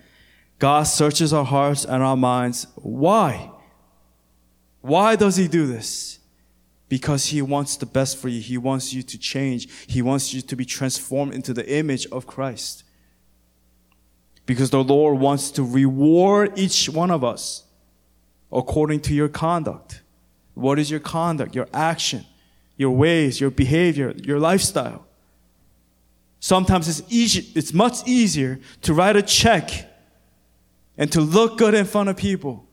God 0.59 0.85
searches 0.85 1.33
our 1.33 1.45
hearts 1.45 1.85
and 1.85 2.03
our 2.03 2.17
minds. 2.17 2.67
Why? 2.77 3.51
Why 4.81 5.17
does 5.17 5.37
he 5.37 5.49
do 5.49 5.67
this? 5.67 6.19
Because 6.89 7.27
he 7.27 7.43
wants 7.43 7.77
the 7.77 7.87
best 7.87 8.17
for 8.17 8.29
you. 8.29 8.41
He 8.41 8.57
wants 8.57 8.93
you 8.93 9.03
to 9.03 9.19
change. 9.19 9.69
He 9.87 10.01
wants 10.03 10.33
you 10.33 10.41
to 10.41 10.57
be 10.57 10.65
transformed 10.65 11.35
into 11.35 11.53
the 11.53 11.69
image 11.69 12.07
of 12.13 12.27
Christ. 12.27 12.85
Because 14.47 14.71
the 14.71 14.85
Lord 14.85 15.19
wants 15.19 15.51
to 15.53 15.65
reward 15.65 16.57
each 16.57 16.89
one 16.89 17.11
of 17.11 17.25
us 17.25 17.65
according 18.53 19.01
to 19.01 19.15
your 19.15 19.29
conduct. 19.29 20.03
What 20.55 20.79
is 20.79 20.91
your 20.91 21.01
conduct, 21.01 21.55
your 21.55 21.69
action, 21.75 22.25
your 22.77 22.93
ways, 22.93 23.41
your 23.41 23.51
behavior, 23.51 24.15
your 24.17 24.39
lifestyle? 24.39 25.06
Sometimes 26.41 26.89
it's 26.89 27.03
easy, 27.13 27.47
it's 27.55 27.73
much 27.73 28.07
easier 28.07 28.61
to 28.83 28.95
write 28.95 29.17
a 29.17 29.23
check 29.23 29.71
and 30.99 31.11
to 31.13 31.21
look 31.21 31.59
good 31.59 31.75
in 31.75 31.85
front 31.85 32.09
of 32.09 32.17
people 32.17 32.67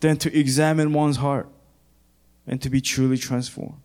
than 0.00 0.16
to 0.18 0.38
examine 0.38 0.92
one's 0.92 1.16
heart 1.16 1.48
and 2.46 2.60
to 2.62 2.70
be 2.70 2.80
truly 2.80 3.16
transformed. 3.16 3.80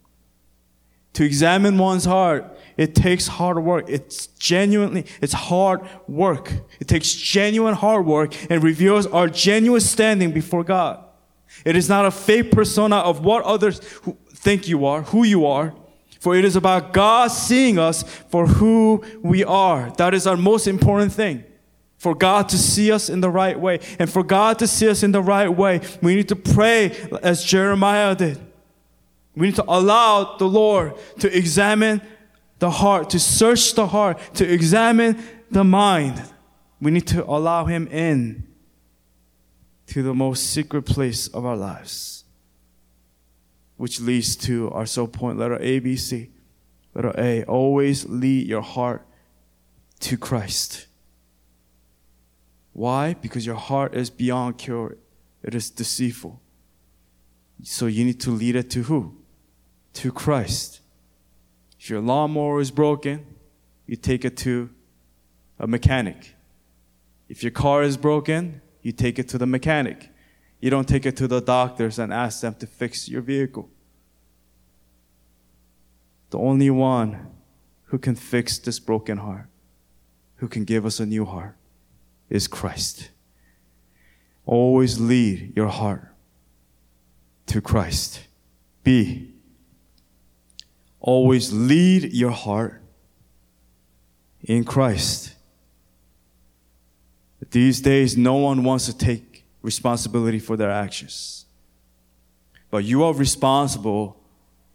To 1.14 1.24
examine 1.24 1.78
one's 1.78 2.06
heart, 2.06 2.58
it 2.78 2.94
takes 2.94 3.28
hard 3.28 3.64
work. 3.64 3.86
It's 3.90 4.28
genuinely, 4.28 5.06
it's 5.22 5.34
hard 5.34 5.82
work. 6.08 6.52
It 6.80 6.88
takes 6.88 7.14
genuine 7.14 7.74
hard 7.74 8.06
work 8.06 8.36
and 8.50 8.64
reveals 8.64 9.08
our 9.08 9.28
genuine 9.28 9.82
standing 9.82 10.32
before 10.32 10.64
God. 10.64 11.04
It 11.66 11.76
is 11.76 11.90
not 11.90 12.06
a 12.06 12.12
fake 12.12 12.52
persona 12.52 12.98
of 12.98 13.26
what 13.26 13.44
others 13.44 13.80
think 14.34 14.68
you 14.68 14.86
are, 14.86 15.02
who 15.02 15.24
you 15.24 15.46
are, 15.46 15.74
for 16.20 16.36
it 16.36 16.46
is 16.46 16.56
about 16.56 16.94
God 16.94 17.32
seeing 17.32 17.80
us 17.80 18.04
for 18.04 18.46
who 18.46 19.04
we 19.22 19.44
are. 19.44 19.92
That 19.98 20.14
is 20.14 20.28
our 20.28 20.38
most 20.38 20.68
important 20.68 21.14
thing. 21.14 21.44
For 21.98 22.16
God 22.16 22.48
to 22.50 22.58
see 22.58 22.92
us 22.92 23.10
in 23.10 23.22
the 23.22 23.30
right 23.30 23.60
way. 23.60 23.80
And 24.00 24.10
for 24.10 24.24
God 24.24 24.60
to 24.60 24.68
see 24.68 24.88
us 24.88 25.04
in 25.04 25.12
the 25.12 25.22
right 25.22 25.50
way, 25.50 25.82
we 26.02 26.16
need 26.16 26.30
to 26.30 26.36
pray 26.36 26.92
as 27.22 27.44
Jeremiah 27.44 28.16
did. 28.16 28.40
We 29.36 29.48
need 29.48 29.56
to 29.56 29.66
allow 29.68 30.38
the 30.38 30.48
Lord 30.48 30.94
to 31.20 31.36
examine 31.36 32.02
the 32.60 32.70
heart, 32.70 33.10
to 33.12 33.20
search 33.20 33.74
the 33.74 33.88
heart, 33.88 34.20
to 34.36 34.50
examine 34.50 35.24
the 35.50 35.64
mind. 35.64 36.22
We 36.82 36.92
need 36.92 37.08
to 37.08 37.26
allow 37.26 37.66
Him 37.66 37.88
in 37.88 38.48
to 39.88 40.04
the 40.04 40.14
most 40.14 40.52
secret 40.52 40.84
place 40.84 41.28
of 41.28 41.46
our 41.46 41.56
lives, 41.56 42.19
which 43.80 44.02
leads 44.02 44.36
to 44.36 44.70
our 44.72 44.86
sub 44.86 45.14
point, 45.14 45.40
letter 45.40 45.58
A, 45.62 45.80
B, 45.80 45.96
C. 45.96 46.32
Letter 46.94 47.14
A, 47.18 47.46
always 47.46 48.06
lead 48.10 48.46
your 48.46 48.62
heart 48.62 49.08
to 50.02 50.18
Christ. 50.18 50.88
Why? 52.74 53.14
Because 53.14 53.46
your 53.46 53.56
heart 53.56 53.96
is 53.96 54.10
beyond 54.10 54.58
cure. 54.58 54.98
It 55.42 55.56
is 55.56 55.70
deceitful. 55.70 56.42
So 57.64 57.86
you 57.86 58.04
need 58.04 58.20
to 58.20 58.32
lead 58.32 58.58
it 58.58 58.70
to 58.72 58.84
who? 58.84 59.16
To 59.94 60.12
Christ. 60.12 60.82
If 61.80 61.90
your 61.90 62.02
lawnmower 62.02 62.60
is 62.60 62.72
broken, 62.72 63.26
you 63.86 63.96
take 63.96 64.26
it 64.26 64.36
to 64.40 64.72
a 65.58 65.68
mechanic. 65.68 66.36
If 67.30 67.44
your 67.44 67.54
car 67.54 67.84
is 67.84 67.96
broken, 67.96 68.60
you 68.82 68.92
take 68.92 69.18
it 69.20 69.30
to 69.30 69.38
the 69.38 69.48
mechanic. 69.48 70.10
You 70.60 70.70
don't 70.70 70.88
take 70.88 71.06
it 71.06 71.16
to 71.18 71.28
the 71.28 71.40
doctors 71.40 72.00
and 72.00 72.12
ask 72.12 72.42
them 72.42 72.56
to 72.56 72.68
fix 72.68 73.08
your 73.08 73.22
vehicle. 73.22 73.70
The 76.32 76.38
only 76.38 76.70
one 76.70 77.32
who 77.86 77.98
can 77.98 78.16
fix 78.16 78.60
this 78.60 78.80
broken 78.80 79.18
heart, 79.18 79.48
who 80.38 80.48
can 80.48 80.64
give 80.64 80.86
us 80.86 81.00
a 81.00 81.06
new 81.06 81.26
heart, 81.26 81.56
is 82.30 82.48
Christ. 82.48 83.10
Always 84.46 85.00
lead 85.00 85.54
your 85.56 85.70
heart 85.70 86.14
to 87.48 87.62
Christ. 87.62 88.22
B. 88.84 89.34
Always 91.00 91.52
lead 91.54 92.12
your 92.14 92.32
heart 92.32 92.82
in 94.42 94.64
Christ. 94.64 95.36
These 97.52 97.82
days, 97.82 98.18
no 98.18 98.36
one 98.36 98.64
wants 98.64 98.86
to 98.86 98.98
take 98.98 99.29
responsibility 99.62 100.40
for 100.40 100.58
their 100.58 100.72
actions. 100.72 101.46
But 102.72 102.84
you 102.84 103.04
are 103.04 103.14
responsible 103.14 104.22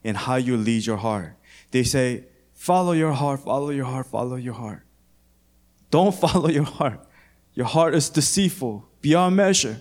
in 0.03 0.15
how 0.15 0.37
you 0.37 0.57
lead 0.57 0.85
your 0.85 0.97
heart. 0.97 1.35
They 1.71 1.85
say, 1.85 2.25
follow 2.53 2.93
your 2.93 3.13
heart, 3.13 3.41
follow 3.41 3.71
your 3.71 3.87
heart, 3.87 4.07
follow 4.07 4.37
your 4.37 4.55
heart. 4.55 4.83
Don't 5.91 6.15
follow 6.25 6.49
your 6.49 6.65
heart. 6.65 7.01
Your 7.55 7.67
heart 7.67 7.95
is 7.95 8.11
deceitful 8.11 8.89
beyond 9.01 9.37
measure. 9.37 9.81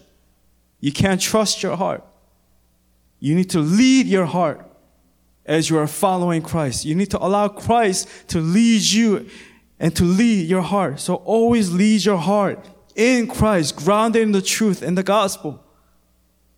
You 0.80 0.92
can't 0.92 1.20
trust 1.20 1.64
your 1.64 1.76
heart. 1.76 2.04
You 3.20 3.36
need 3.36 3.50
to 3.52 3.60
lead 3.60 4.06
your 4.06 4.26
heart 4.26 4.70
as 5.46 5.70
you 5.70 5.78
are 5.78 5.88
following 5.88 6.42
Christ. 6.42 6.86
You 6.86 6.96
need 6.96 7.12
to 7.12 7.24
allow 7.24 7.48
Christ 7.48 8.08
to 8.30 8.40
lead 8.40 8.82
you 8.82 9.28
and 9.80 9.96
to 9.96 10.04
lead 10.04 10.48
your 10.48 10.62
heart. 10.62 11.00
So 11.00 11.16
always 11.16 11.72
lead 11.72 12.06
your 12.06 12.18
heart 12.18 12.66
in 12.96 13.28
Christ, 13.28 13.76
grounded 13.76 14.22
in 14.22 14.32
the 14.32 14.42
truth 14.42 14.82
and 14.82 14.98
the 14.98 15.04
gospel. 15.04 15.64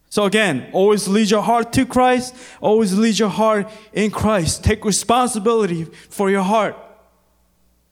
So 0.09 0.23
again, 0.23 0.69
always 0.71 1.07
lead 1.07 1.29
your 1.29 1.41
heart 1.41 1.73
to 1.73 1.85
Christ. 1.85 2.35
Always 2.61 2.97
lead 2.97 3.19
your 3.19 3.29
heart 3.29 3.69
in 3.91 4.11
Christ. 4.11 4.63
Take 4.63 4.85
responsibility 4.85 5.85
for 6.09 6.29
your 6.29 6.43
heart 6.43 6.77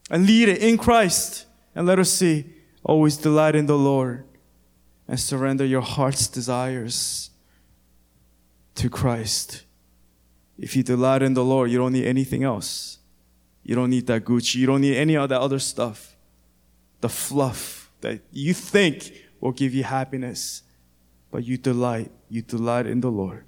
and 0.09 0.25
lead 0.25 0.47
it 0.47 0.59
in 0.59 0.77
Christ. 0.77 1.45
And 1.75 1.85
let 1.85 1.99
us 1.99 2.09
see, 2.09 2.45
always 2.83 3.17
delight 3.17 3.55
in 3.55 3.65
the 3.65 3.77
Lord 3.77 4.25
and 5.07 5.19
surrender 5.19 5.65
your 5.65 5.81
heart's 5.81 6.27
desires 6.27 7.29
to 8.75 8.89
Christ. 8.89 9.63
If 10.57 10.75
you 10.75 10.83
delight 10.83 11.23
in 11.23 11.33
the 11.33 11.43
Lord, 11.43 11.71
you 11.71 11.77
don't 11.77 11.93
need 11.93 12.05
anything 12.05 12.43
else. 12.43 12.99
You 13.63 13.75
don't 13.75 13.89
need 13.89 14.07
that 14.07 14.23
Gucci. 14.23 14.55
You 14.55 14.67
don't 14.67 14.81
need 14.81 14.95
any 14.95 15.17
of 15.17 15.29
that 15.29 15.41
other 15.41 15.59
stuff. 15.59 16.15
The 17.01 17.09
fluff 17.09 17.82
that 18.03 18.21
you 18.31 18.53
think 18.53 19.11
will 19.41 19.51
give 19.51 19.73
you 19.73 19.83
happiness. 19.83 20.61
But 21.31 21.43
you 21.43 21.57
delight. 21.57 22.11
You 22.29 22.43
delight 22.43 22.85
in 22.85 23.01
the 23.01 23.09
Lord. 23.09 23.45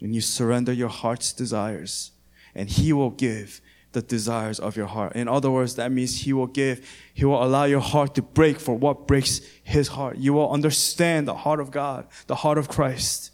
And 0.00 0.14
you 0.14 0.20
surrender 0.20 0.72
your 0.72 0.88
heart's 0.88 1.32
desires. 1.32 2.10
And 2.54 2.68
He 2.68 2.92
will 2.92 3.10
give 3.10 3.60
the 3.92 4.02
desires 4.02 4.58
of 4.58 4.76
your 4.76 4.86
heart. 4.86 5.14
In 5.14 5.28
other 5.28 5.50
words, 5.50 5.76
that 5.76 5.92
means 5.92 6.22
He 6.22 6.32
will 6.32 6.48
give, 6.48 6.86
He 7.14 7.24
will 7.24 7.42
allow 7.42 7.64
your 7.64 7.80
heart 7.80 8.14
to 8.16 8.22
break 8.22 8.58
for 8.58 8.74
what 8.74 9.06
breaks 9.06 9.40
His 9.62 9.88
heart. 9.88 10.18
You 10.18 10.32
will 10.32 10.50
understand 10.50 11.28
the 11.28 11.34
heart 11.34 11.60
of 11.60 11.70
God, 11.70 12.08
the 12.26 12.34
heart 12.34 12.58
of 12.58 12.68
Christ. 12.68 13.30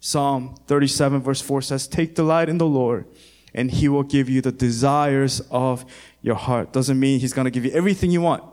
Psalm 0.00 0.54
37 0.66 1.20
verse 1.22 1.40
4 1.40 1.62
says, 1.62 1.86
Take 1.86 2.14
delight 2.14 2.48
in 2.48 2.58
the 2.58 2.66
Lord 2.66 3.06
and 3.56 3.70
he 3.70 3.88
will 3.88 4.02
give 4.02 4.28
you 4.28 4.40
the 4.40 4.52
desires 4.52 5.40
of 5.50 5.84
your 6.22 6.34
heart. 6.34 6.72
Doesn't 6.72 7.00
mean 7.00 7.18
he's 7.18 7.32
going 7.32 7.46
to 7.46 7.50
give 7.50 7.64
you 7.64 7.72
everything 7.72 8.10
you 8.10 8.20
want. 8.20 8.44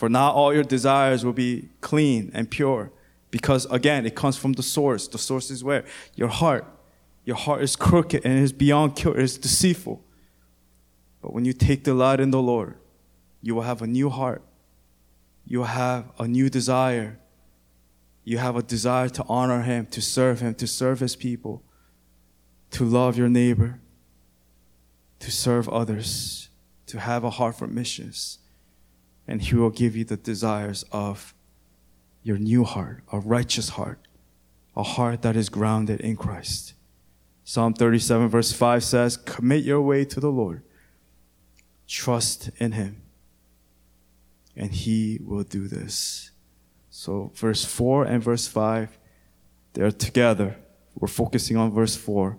For 0.00 0.08
not 0.08 0.34
all 0.34 0.54
your 0.54 0.64
desires 0.64 1.26
will 1.26 1.34
be 1.34 1.68
clean 1.82 2.30
and 2.32 2.50
pure 2.50 2.90
because 3.30 3.66
again, 3.66 4.06
it 4.06 4.14
comes 4.14 4.34
from 4.34 4.54
the 4.54 4.62
source. 4.62 5.06
The 5.06 5.18
source 5.18 5.50
is 5.50 5.62
where? 5.62 5.84
Your 6.14 6.28
heart. 6.28 6.64
Your 7.26 7.36
heart 7.36 7.60
is 7.60 7.76
crooked 7.76 8.24
and 8.24 8.38
is 8.38 8.50
beyond 8.50 8.96
cure. 8.96 9.14
It 9.18 9.24
is 9.24 9.36
deceitful. 9.36 10.02
But 11.20 11.34
when 11.34 11.44
you 11.44 11.52
take 11.52 11.84
delight 11.84 12.18
in 12.18 12.30
the 12.30 12.40
Lord, 12.40 12.78
you 13.42 13.54
will 13.54 13.60
have 13.64 13.82
a 13.82 13.86
new 13.86 14.08
heart. 14.08 14.40
You 15.44 15.58
will 15.58 15.66
have 15.66 16.06
a 16.18 16.26
new 16.26 16.48
desire. 16.48 17.18
You 18.24 18.38
have 18.38 18.56
a 18.56 18.62
desire 18.62 19.10
to 19.10 19.24
honor 19.28 19.60
Him, 19.60 19.84
to 19.88 20.00
serve 20.00 20.40
Him, 20.40 20.54
to 20.54 20.66
serve 20.66 21.00
His 21.00 21.14
people 21.14 21.62
to 22.70 22.86
love 22.86 23.18
your 23.18 23.28
neighbor, 23.28 23.80
to 25.18 25.30
serve 25.30 25.68
others, 25.68 26.48
to 26.86 27.00
have 27.00 27.22
a 27.22 27.30
heart 27.30 27.58
for 27.58 27.66
missions. 27.66 28.38
And 29.30 29.40
He 29.40 29.54
will 29.54 29.70
give 29.70 29.94
you 29.94 30.04
the 30.04 30.16
desires 30.16 30.84
of 30.90 31.34
your 32.24 32.36
new 32.36 32.64
heart, 32.64 33.04
a 33.12 33.20
righteous 33.20 33.70
heart, 33.70 34.00
a 34.76 34.82
heart 34.82 35.22
that 35.22 35.36
is 35.36 35.48
grounded 35.48 36.00
in 36.00 36.16
Christ. 36.16 36.74
Psalm 37.44 37.74
37, 37.74 38.28
verse 38.28 38.52
5 38.52 38.82
says, 38.82 39.16
Commit 39.16 39.62
your 39.62 39.80
way 39.80 40.04
to 40.04 40.18
the 40.18 40.30
Lord, 40.30 40.62
trust 41.86 42.50
in 42.58 42.72
Him, 42.72 43.02
and 44.56 44.72
He 44.72 45.20
will 45.22 45.44
do 45.44 45.68
this. 45.68 46.32
So, 46.90 47.30
verse 47.36 47.64
4 47.64 48.06
and 48.06 48.22
verse 48.22 48.48
5, 48.48 48.98
they're 49.74 49.92
together. 49.92 50.56
We're 50.96 51.06
focusing 51.06 51.56
on 51.56 51.70
verse 51.70 51.94
4. 51.94 52.36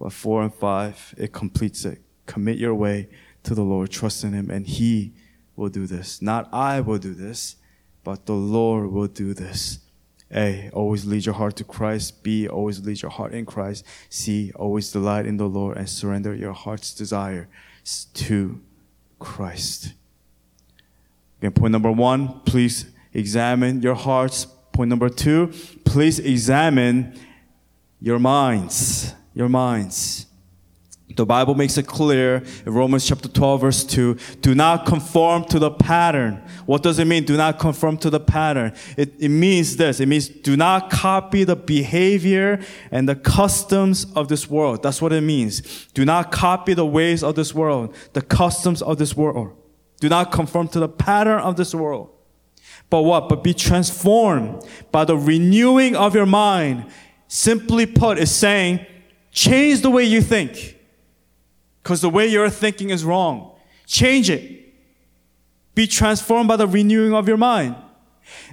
But 0.00 0.14
four 0.14 0.42
and 0.42 0.52
five, 0.52 1.14
it 1.18 1.30
completes 1.32 1.84
it. 1.84 2.00
Commit 2.24 2.56
your 2.56 2.74
way 2.74 3.10
to 3.42 3.54
the 3.54 3.62
Lord, 3.62 3.90
trust 3.90 4.24
in 4.24 4.32
Him, 4.32 4.50
and 4.50 4.66
He 4.66 5.12
will 5.60 5.68
do 5.68 5.86
this. 5.86 6.20
Not 6.20 6.48
I 6.52 6.80
will 6.80 6.98
do 6.98 7.14
this, 7.14 7.56
but 8.02 8.26
the 8.26 8.34
Lord 8.34 8.90
will 8.90 9.06
do 9.06 9.34
this. 9.34 9.78
A, 10.34 10.70
always 10.72 11.04
lead 11.04 11.26
your 11.26 11.34
heart 11.36 11.56
to 11.56 11.64
Christ. 11.64 12.22
B, 12.22 12.48
always 12.48 12.84
lead 12.84 13.02
your 13.02 13.10
heart 13.10 13.32
in 13.32 13.46
Christ. 13.46 13.84
C, 14.08 14.52
always 14.56 14.90
delight 14.90 15.26
in 15.26 15.36
the 15.36 15.48
Lord 15.48 15.76
and 15.76 15.88
surrender 15.88 16.34
your 16.34 16.52
heart's 16.52 16.94
desire 16.94 17.48
to 18.14 18.60
Christ. 19.18 19.92
Again, 21.38 21.52
point 21.52 21.72
number 21.72 21.92
one, 21.92 22.40
please 22.40 22.86
examine 23.12 23.82
your 23.82 23.94
hearts. 23.94 24.46
Point 24.72 24.88
number 24.88 25.08
two, 25.08 25.52
please 25.84 26.18
examine 26.18 27.14
your 28.00 28.18
minds 28.18 29.14
your 29.34 29.48
minds. 29.48 30.26
The 31.16 31.26
Bible 31.26 31.54
makes 31.54 31.76
it 31.76 31.86
clear 31.86 32.42
in 32.64 32.72
Romans 32.72 33.06
chapter 33.06 33.28
12 33.28 33.60
verse 33.60 33.84
2, 33.84 34.16
do 34.40 34.54
not 34.54 34.86
conform 34.86 35.44
to 35.46 35.58
the 35.58 35.70
pattern. 35.70 36.42
What 36.66 36.82
does 36.82 36.98
it 36.98 37.06
mean? 37.06 37.24
Do 37.24 37.36
not 37.36 37.58
conform 37.58 37.96
to 37.98 38.10
the 38.10 38.20
pattern. 38.20 38.72
It, 38.96 39.14
it 39.18 39.28
means 39.28 39.76
this. 39.76 39.98
It 39.98 40.06
means 40.06 40.28
do 40.28 40.56
not 40.56 40.90
copy 40.90 41.44
the 41.44 41.56
behavior 41.56 42.60
and 42.92 43.08
the 43.08 43.16
customs 43.16 44.06
of 44.14 44.28
this 44.28 44.48
world. 44.48 44.82
That's 44.82 45.02
what 45.02 45.12
it 45.12 45.22
means. 45.22 45.86
Do 45.94 46.04
not 46.04 46.30
copy 46.30 46.74
the 46.74 46.86
ways 46.86 47.24
of 47.24 47.34
this 47.34 47.54
world, 47.54 47.94
the 48.12 48.22
customs 48.22 48.80
of 48.80 48.98
this 48.98 49.16
world. 49.16 49.56
Do 50.00 50.08
not 50.08 50.30
conform 50.32 50.68
to 50.68 50.80
the 50.80 50.88
pattern 50.88 51.40
of 51.40 51.56
this 51.56 51.74
world. 51.74 52.10
But 52.88 53.02
what? 53.02 53.28
But 53.28 53.42
be 53.44 53.54
transformed 53.54 54.64
by 54.90 55.04
the 55.04 55.16
renewing 55.16 55.96
of 55.96 56.14
your 56.14 56.26
mind. 56.26 56.86
Simply 57.28 57.86
put, 57.86 58.18
is 58.18 58.34
saying, 58.34 58.86
Change 59.32 59.82
the 59.82 59.90
way 59.90 60.04
you 60.04 60.20
think. 60.22 60.79
Because 61.82 62.00
the 62.00 62.10
way 62.10 62.26
you're 62.26 62.50
thinking 62.50 62.90
is 62.90 63.04
wrong. 63.04 63.52
Change 63.86 64.30
it. 64.30 64.74
Be 65.74 65.86
transformed 65.86 66.48
by 66.48 66.56
the 66.56 66.66
renewing 66.66 67.14
of 67.14 67.26
your 67.26 67.36
mind. 67.36 67.76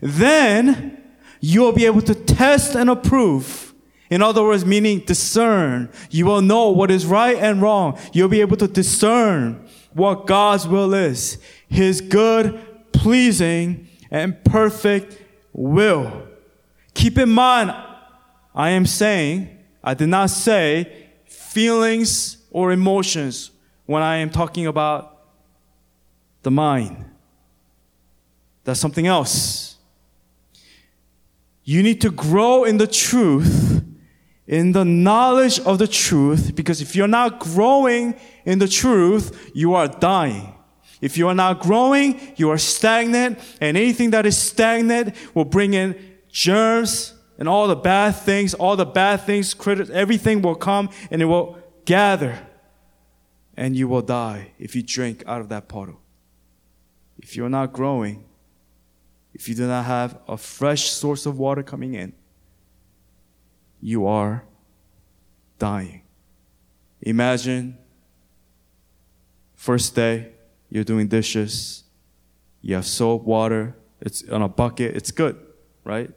Then 0.02 1.04
you'll 1.40 1.74
be 1.74 1.86
able 1.86 2.02
to 2.02 2.16
test 2.16 2.76
and 2.76 2.90
approve. 2.90 3.74
In 4.10 4.22
other 4.22 4.44
words, 4.44 4.66
meaning 4.66 5.00
discern. 5.00 5.90
You 6.10 6.26
will 6.26 6.42
know 6.42 6.70
what 6.70 6.90
is 6.90 7.06
right 7.06 7.38
and 7.38 7.62
wrong. 7.62 8.00
You'll 8.14 8.30
be 8.30 8.42
able 8.42 8.58
to 8.58 8.68
discern 8.68 9.68
what 9.94 10.26
God's 10.26 10.68
will 10.68 10.94
is. 10.94 11.38
His 11.68 12.00
good, 12.00 12.60
pleasing, 12.94 13.90
and 14.10 14.42
perfect 14.46 15.22
will. 15.52 16.28
Keep 16.94 17.18
in 17.18 17.30
mind, 17.30 17.76
I 18.56 18.70
am 18.70 18.86
saying 18.86 19.50
I 19.84 19.94
did 19.94 20.08
not 20.08 20.30
say 20.30 21.10
feelings 21.26 22.37
or 22.58 22.72
emotions 22.72 23.52
when 23.86 24.02
I 24.02 24.16
am 24.18 24.32
talking 24.32 24.66
about 24.66 25.20
the 26.42 26.50
mind. 26.50 27.06
That's 28.64 28.80
something 28.80 29.06
else. 29.06 29.76
You 31.64 31.84
need 31.84 32.02
to 32.02 32.10
grow 32.10 32.64
in 32.64 32.78
the 32.80 32.88
truth, 32.88 33.84
in 34.48 34.72
the 34.72 34.84
knowledge 34.84 35.60
of 35.60 35.78
the 35.78 35.88
truth, 35.88 36.56
because 36.56 36.82
if 36.82 36.96
you're 36.96 37.08
not 37.08 37.38
growing 37.38 38.16
in 38.44 38.58
the 38.58 38.68
truth, 38.68 39.52
you 39.54 39.76
are 39.76 39.88
dying. 39.88 40.52
If 41.00 41.16
you 41.16 41.28
are 41.28 41.36
not 41.36 41.60
growing, 41.60 42.20
you 42.38 42.50
are 42.50 42.58
stagnant, 42.58 43.38
and 43.62 43.78
anything 43.78 44.10
that 44.10 44.26
is 44.26 44.36
stagnant 44.36 45.16
will 45.36 45.46
bring 45.46 45.76
in 45.76 45.96
germs, 46.32 47.14
and 47.38 47.48
all 47.48 47.68
the 47.68 47.76
bad 47.76 48.16
things, 48.16 48.56
all 48.56 48.76
the 48.76 48.84
bad 48.84 49.22
things, 49.22 49.54
critics, 49.54 49.92
everything 49.92 50.42
will 50.42 50.56
come 50.56 50.90
and 51.12 51.22
it 51.22 51.26
will 51.26 51.60
gather. 51.86 52.47
And 53.58 53.76
you 53.76 53.88
will 53.88 54.04
die 54.04 54.52
if 54.60 54.76
you 54.76 54.84
drink 54.84 55.24
out 55.26 55.42
of 55.42 55.50
that 55.50 55.68
bottle. 55.68 56.00
If 57.18 57.36
you're 57.36 57.50
not 57.50 57.74
growing, 57.74 58.24
if 59.34 59.50
you 59.50 59.56
do 59.56 59.68
not 59.68 59.86
have 59.86 60.20
a 60.28 60.38
fresh 60.38 60.92
source 60.92 61.26
of 61.26 61.40
water 61.40 61.64
coming 61.64 61.96
in, 61.96 62.14
you 63.82 64.06
are 64.06 64.44
dying. 65.58 66.04
Imagine 67.02 67.78
first 69.56 69.96
day, 69.96 70.32
you're 70.70 70.84
doing 70.84 71.08
dishes, 71.08 71.84
you 72.62 72.76
have 72.76 72.86
soap, 72.86 73.24
water, 73.24 73.76
it's 74.02 74.28
on 74.30 74.42
a 74.44 74.48
bucket, 74.48 74.96
it's 74.96 75.12
good, 75.12 75.36
right? 75.84 76.12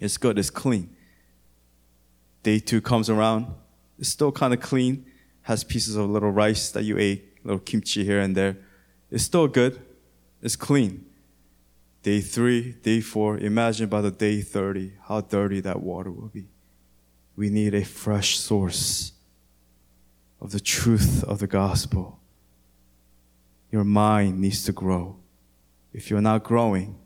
It's 0.00 0.16
good, 0.16 0.38
it's 0.38 0.50
clean. 0.50 0.94
Day 2.42 2.58
two 2.58 2.80
comes 2.80 3.08
around, 3.08 3.46
it's 3.98 4.08
still 4.08 4.32
kind 4.32 4.52
of 4.52 4.60
clean, 4.60 5.06
has 5.44 5.64
pieces 5.64 5.96
of 5.96 6.10
little 6.10 6.30
rice 6.30 6.70
that 6.72 6.84
you 6.84 6.98
ate, 6.98 7.38
little 7.44 7.60
kimchi 7.60 8.04
here 8.04 8.20
and 8.20 8.36
there. 8.36 8.56
It's 9.10 9.24
still 9.24 9.48
good, 9.48 9.80
it's 10.42 10.56
clean. 10.56 11.06
Day 12.02 12.20
three, 12.20 12.72
day 12.82 13.00
four, 13.00 13.38
imagine 13.38 13.88
by 13.88 14.02
the 14.02 14.10
day 14.10 14.42
30 14.42 14.92
how 15.08 15.22
dirty 15.22 15.60
that 15.60 15.80
water 15.80 16.10
will 16.10 16.28
be. 16.28 16.48
We 17.36 17.48
need 17.48 17.74
a 17.74 17.84
fresh 17.84 18.38
source 18.38 19.12
of 20.40 20.52
the 20.52 20.60
truth 20.60 21.24
of 21.24 21.38
the 21.38 21.46
gospel. 21.46 22.20
Your 23.72 23.84
mind 23.84 24.40
needs 24.40 24.64
to 24.64 24.72
grow. 24.72 25.16
If 25.92 26.10
you're 26.10 26.20
not 26.20 26.44
growing, 26.44 26.96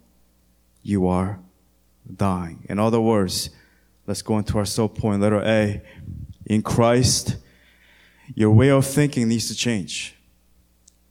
you 0.82 1.06
are 1.06 1.38
dying. 2.16 2.66
In 2.68 2.78
other 2.78 3.00
words, 3.00 3.50
Let's 4.08 4.22
go 4.22 4.38
into 4.38 4.56
our 4.56 4.64
sub 4.64 4.96
point, 4.96 5.20
letter 5.20 5.42
A. 5.44 5.82
In 6.46 6.62
Christ, 6.62 7.36
your 8.34 8.50
way 8.50 8.70
of 8.70 8.86
thinking 8.86 9.28
needs 9.28 9.48
to 9.48 9.54
change. 9.54 10.16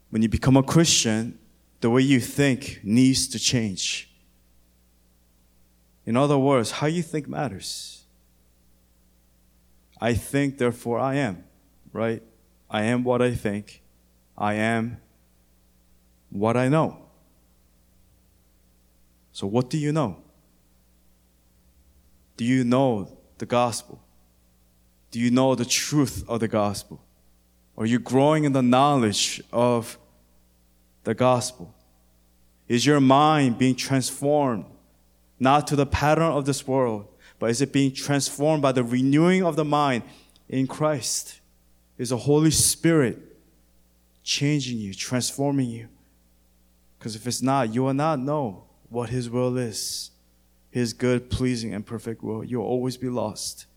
When 0.09 0.21
you 0.21 0.29
become 0.29 0.57
a 0.57 0.63
Christian, 0.63 1.37
the 1.81 1.89
way 1.89 2.01
you 2.01 2.19
think 2.19 2.79
needs 2.83 3.27
to 3.29 3.39
change. 3.39 4.09
In 6.05 6.15
other 6.15 6.37
words, 6.37 6.71
how 6.71 6.87
you 6.87 7.03
think 7.03 7.27
matters. 7.27 8.05
I 9.99 10.13
think, 10.13 10.57
therefore 10.57 10.99
I 10.99 11.15
am, 11.15 11.43
right? 11.91 12.23
I 12.69 12.83
am 12.83 13.03
what 13.03 13.21
I 13.21 13.33
think. 13.33 13.81
I 14.37 14.53
am 14.53 15.01
what 16.29 16.55
I 16.55 16.69
know. 16.69 16.97
So, 19.31 19.47
what 19.47 19.69
do 19.69 19.77
you 19.77 19.91
know? 19.91 20.17
Do 22.37 22.45
you 22.45 22.63
know 22.63 23.17
the 23.39 23.45
gospel? 23.45 24.01
Do 25.11 25.19
you 25.19 25.31
know 25.31 25.55
the 25.55 25.65
truth 25.65 26.23
of 26.27 26.39
the 26.39 26.47
gospel? 26.47 27.03
Are 27.77 27.85
you 27.85 27.99
growing 27.99 28.43
in 28.43 28.53
the 28.53 28.63
knowledge 28.63 29.41
of 29.53 29.99
the 31.03 31.13
gospel? 31.13 31.73
Is 32.67 32.85
your 32.85 32.99
mind 32.99 33.57
being 33.57 33.75
transformed 33.75 34.65
not 35.39 35.67
to 35.67 35.75
the 35.75 35.85
pattern 35.85 36.31
of 36.31 36.45
this 36.45 36.67
world, 36.67 37.07
but 37.39 37.51
is 37.51 37.61
it 37.61 37.71
being 37.71 37.93
transformed 37.93 38.61
by 38.61 38.71
the 38.71 38.83
renewing 38.83 39.43
of 39.43 39.55
the 39.55 39.63
mind 39.63 40.03
in 40.49 40.65
Christ? 40.65 41.39
Is 41.97 42.09
the 42.09 42.17
Holy 42.17 42.51
Spirit 42.51 43.19
changing 44.23 44.79
you, 44.79 44.93
transforming 44.93 45.69
you? 45.69 45.87
Because 46.97 47.15
if 47.15 47.27
it's 47.27 47.41
not, 47.41 47.73
you 47.73 47.83
will 47.83 47.93
not 47.93 48.19
know 48.19 48.63
what 48.89 49.09
His 49.09 49.29
will 49.29 49.55
is 49.55 50.11
His 50.71 50.93
good, 50.93 51.29
pleasing, 51.29 51.73
and 51.73 51.85
perfect 51.85 52.23
will. 52.23 52.43
You'll 52.43 52.65
always 52.65 52.97
be 52.97 53.09
lost. 53.09 53.67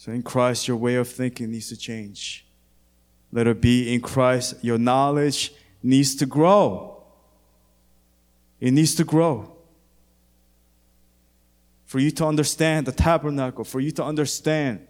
So 0.00 0.12
in 0.12 0.22
Christ, 0.22 0.66
your 0.66 0.78
way 0.78 0.94
of 0.94 1.06
thinking 1.10 1.50
needs 1.50 1.68
to 1.68 1.76
change. 1.76 2.46
Let 3.32 3.46
it 3.46 3.60
be 3.60 3.92
in 3.92 4.00
Christ, 4.00 4.54
your 4.62 4.78
knowledge 4.78 5.52
needs 5.82 6.14
to 6.14 6.24
grow. 6.24 7.02
It 8.60 8.70
needs 8.70 8.94
to 8.94 9.04
grow. 9.04 9.54
For 11.84 11.98
you 11.98 12.10
to 12.12 12.24
understand 12.24 12.86
the 12.86 12.92
tabernacle, 12.92 13.62
for 13.62 13.78
you 13.78 13.90
to 13.90 14.02
understand 14.02 14.86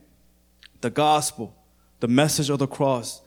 the 0.81 0.91
gospel, 0.91 1.57
the 1.99 2.07
message 2.07 2.49
of 2.49 2.61
the 2.61 2.69
cross, 2.69 3.21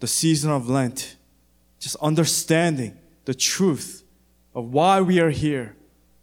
the 0.00 0.06
season 0.06 0.50
of 0.50 0.68
Lent, 0.68 1.16
just 1.78 1.96
understanding 2.02 2.94
the 3.24 3.32
truth 3.32 4.04
of 4.54 4.70
why 4.70 5.00
we 5.00 5.18
are 5.18 5.30
here 5.30 5.76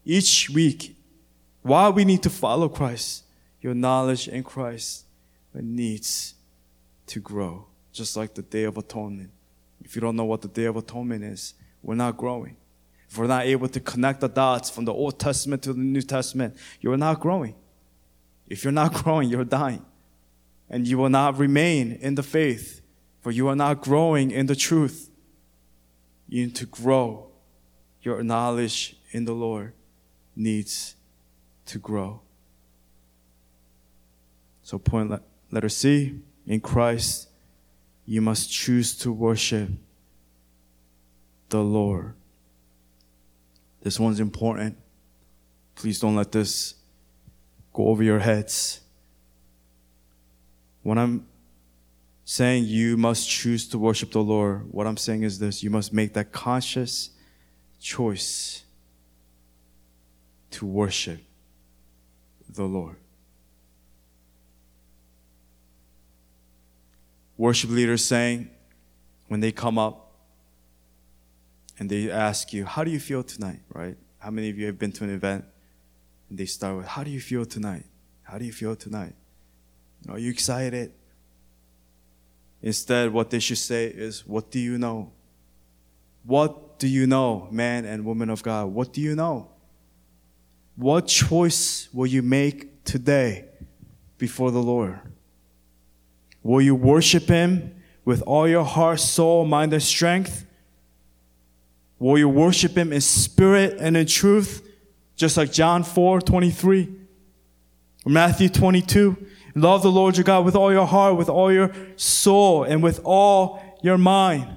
each 0.06 0.52
week, 0.52 0.96
why 1.64 1.90
we 1.90 2.06
need 2.06 2.22
to 2.22 2.30
follow 2.30 2.70
Christ, 2.70 3.24
your 3.66 3.74
knowledge 3.74 4.28
in 4.28 4.44
Christ 4.44 5.06
needs 5.56 6.36
to 7.08 7.20
grow, 7.20 7.66
just 7.92 8.16
like 8.16 8.36
the 8.36 8.44
Day 8.44 8.66
of 8.66 8.78
Atonement. 8.78 9.32
If 9.84 9.96
you 9.96 10.02
don't 10.02 10.16
know 10.16 10.26
what 10.26 10.44
the 10.44 10.48
Day 10.48 10.66
of 10.66 10.76
Atonement 10.76 11.24
is, 11.24 11.56
we're 11.82 11.96
not 11.96 12.16
growing. 12.16 12.58
If 13.10 13.18
we're 13.18 13.26
not 13.26 13.46
able 13.46 13.68
to 13.70 13.80
connect 13.80 14.20
the 14.22 14.28
dots 14.30 14.70
from 14.70 14.86
the 14.86 14.94
Old 14.94 15.20
Testament 15.20 15.64
to 15.64 15.74
the 15.74 15.80
New 15.80 16.04
Testament, 16.04 16.56
you're 16.80 16.96
not 16.96 17.20
growing. 17.20 17.56
If 18.46 18.64
you're 18.64 18.72
not 18.72 18.94
growing, 19.04 19.30
you're 19.30 19.44
dying. 19.44 19.84
And 20.70 20.88
you 20.88 21.00
will 21.00 21.10
not 21.10 21.40
remain 21.40 21.94
in 21.94 22.14
the 22.14 22.22
faith, 22.22 22.84
for 23.22 23.32
you 23.32 23.48
are 23.48 23.56
not 23.56 23.82
growing 23.82 24.30
in 24.30 24.46
the 24.46 24.56
truth. 24.56 25.10
You 26.30 26.46
need 26.46 26.56
to 26.58 26.68
grow. 26.68 27.32
Your 28.04 28.22
knowledge 28.22 28.96
in 29.10 29.26
the 29.26 29.34
Lord 29.34 29.74
needs 30.36 30.96
to 31.66 31.80
grow. 31.80 32.22
So, 34.66 34.80
point 34.80 35.14
letter 35.52 35.70
C 35.70 36.22
in 36.48 36.60
Christ, 36.60 37.30
you 38.04 38.20
must 38.20 38.52
choose 38.52 38.98
to 38.98 39.12
worship 39.12 39.70
the 41.50 41.62
Lord. 41.62 42.16
This 43.84 44.00
one's 44.00 44.20
important. 44.20 44.76
Please 45.76 46.00
don't 46.00 46.16
let 46.16 46.32
this 46.32 46.74
go 47.74 47.90
over 47.90 48.02
your 48.02 48.18
heads. 48.18 48.82
When 50.82 50.98
I'm 50.98 51.28
saying 52.24 52.64
you 52.66 52.98
must 52.98 53.30
choose 53.30 53.68
to 53.68 53.78
worship 53.78 54.14
the 54.14 54.24
Lord, 54.24 54.74
what 54.74 54.88
I'm 54.88 54.98
saying 54.98 55.22
is 55.22 55.38
this 55.38 55.62
you 55.62 55.70
must 55.70 55.94
make 55.94 56.14
that 56.14 56.32
conscious 56.32 57.12
choice 57.80 58.64
to 60.50 60.66
worship 60.66 61.22
the 62.50 62.64
Lord. 62.64 62.96
Worship 67.38 67.70
leaders 67.70 68.04
saying, 68.04 68.50
when 69.28 69.40
they 69.40 69.52
come 69.52 69.78
up 69.78 70.12
and 71.78 71.90
they 71.90 72.10
ask 72.10 72.54
you, 72.54 72.66
How 72.66 72.84
do 72.84 72.92
you 72.92 73.00
feel 73.00 73.24
tonight? 73.24 73.60
Right? 73.70 73.98
How 74.20 74.32
many 74.32 74.50
of 74.50 74.58
you 74.58 74.66
have 74.68 74.80
been 74.80 74.92
to 74.94 75.04
an 75.04 75.14
event 75.14 75.46
and 76.30 76.38
they 76.38 76.46
start 76.46 76.78
with, 76.78 76.88
How 76.88 77.04
do 77.04 77.12
you 77.12 77.20
feel 77.20 77.46
tonight? 77.46 77.86
How 78.24 78.38
do 78.38 78.46
you 78.46 78.54
feel 78.54 78.76
tonight? 78.76 79.14
Are 80.10 80.20
you 80.20 80.30
excited? 80.30 80.94
Instead, 82.62 83.12
what 83.12 83.30
they 83.30 83.40
should 83.40 83.58
say 83.58 83.88
is, 83.88 84.26
What 84.26 84.52
do 84.52 84.60
you 84.60 84.78
know? 84.78 85.12
What 86.24 86.80
do 86.80 86.88
you 86.88 87.08
know, 87.08 87.48
man 87.52 87.86
and 87.86 88.06
woman 88.06 88.30
of 88.30 88.42
God? 88.44 88.68
What 88.68 88.94
do 88.94 89.02
you 89.02 89.16
know? 89.16 89.50
What 90.76 91.08
choice 91.08 91.88
will 91.94 92.08
you 92.08 92.22
make 92.22 92.84
today 92.84 93.46
before 94.18 94.52
the 94.52 94.62
Lord? 94.62 95.00
Will 96.46 96.62
you 96.62 96.76
worship 96.76 97.24
Him 97.24 97.74
with 98.06 98.22
all 98.22 98.48
your 98.48 98.64
heart, 98.64 99.00
soul, 99.00 99.46
mind, 99.46 99.74
and 99.74 99.82
strength? 99.82 100.46
Will 101.98 102.20
you 102.20 102.30
worship 102.30 102.78
Him 102.78 102.94
in 102.94 103.02
spirit 103.02 103.78
and 103.80 103.98
in 103.98 104.06
truth, 104.06 104.62
just 105.16 105.38
like 105.38 105.52
John 105.52 105.84
4 105.84 106.22
23 106.22 106.94
or 108.06 108.12
Matthew 108.12 108.48
22? 108.48 109.18
Love 109.56 109.82
the 109.82 109.90
Lord 109.90 110.18
your 110.18 110.24
God 110.24 110.46
with 110.46 110.56
all 110.56 110.72
your 110.72 110.86
heart, 110.86 111.18
with 111.18 111.30
all 111.30 111.52
your 111.52 111.72
soul, 111.96 112.64
and 112.64 112.84
with 112.84 113.02
all 113.04 113.60
your 113.82 113.98
mind. 113.98 114.56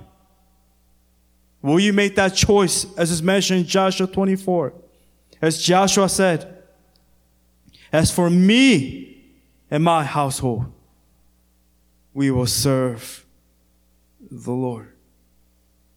Will 1.63 1.81
you 1.81 1.95
make 1.95 2.17
that 2.17 2.35
choice 2.35 2.85
as 2.99 3.11
is 3.11 3.23
mentioned 3.23 3.61
in 3.61 3.67
Joshua 3.67 4.07
24? 4.07 4.75
As 5.41 5.63
Joshua 5.63 6.11
said, 6.11 6.65
As 7.91 8.11
for 8.11 8.29
me 8.29 9.25
and 9.71 9.83
my 9.83 10.05
household, 10.05 10.71
we 12.15 12.31
will 12.31 12.47
serve 12.47 13.25
the 14.31 14.53
Lord. 14.53 14.93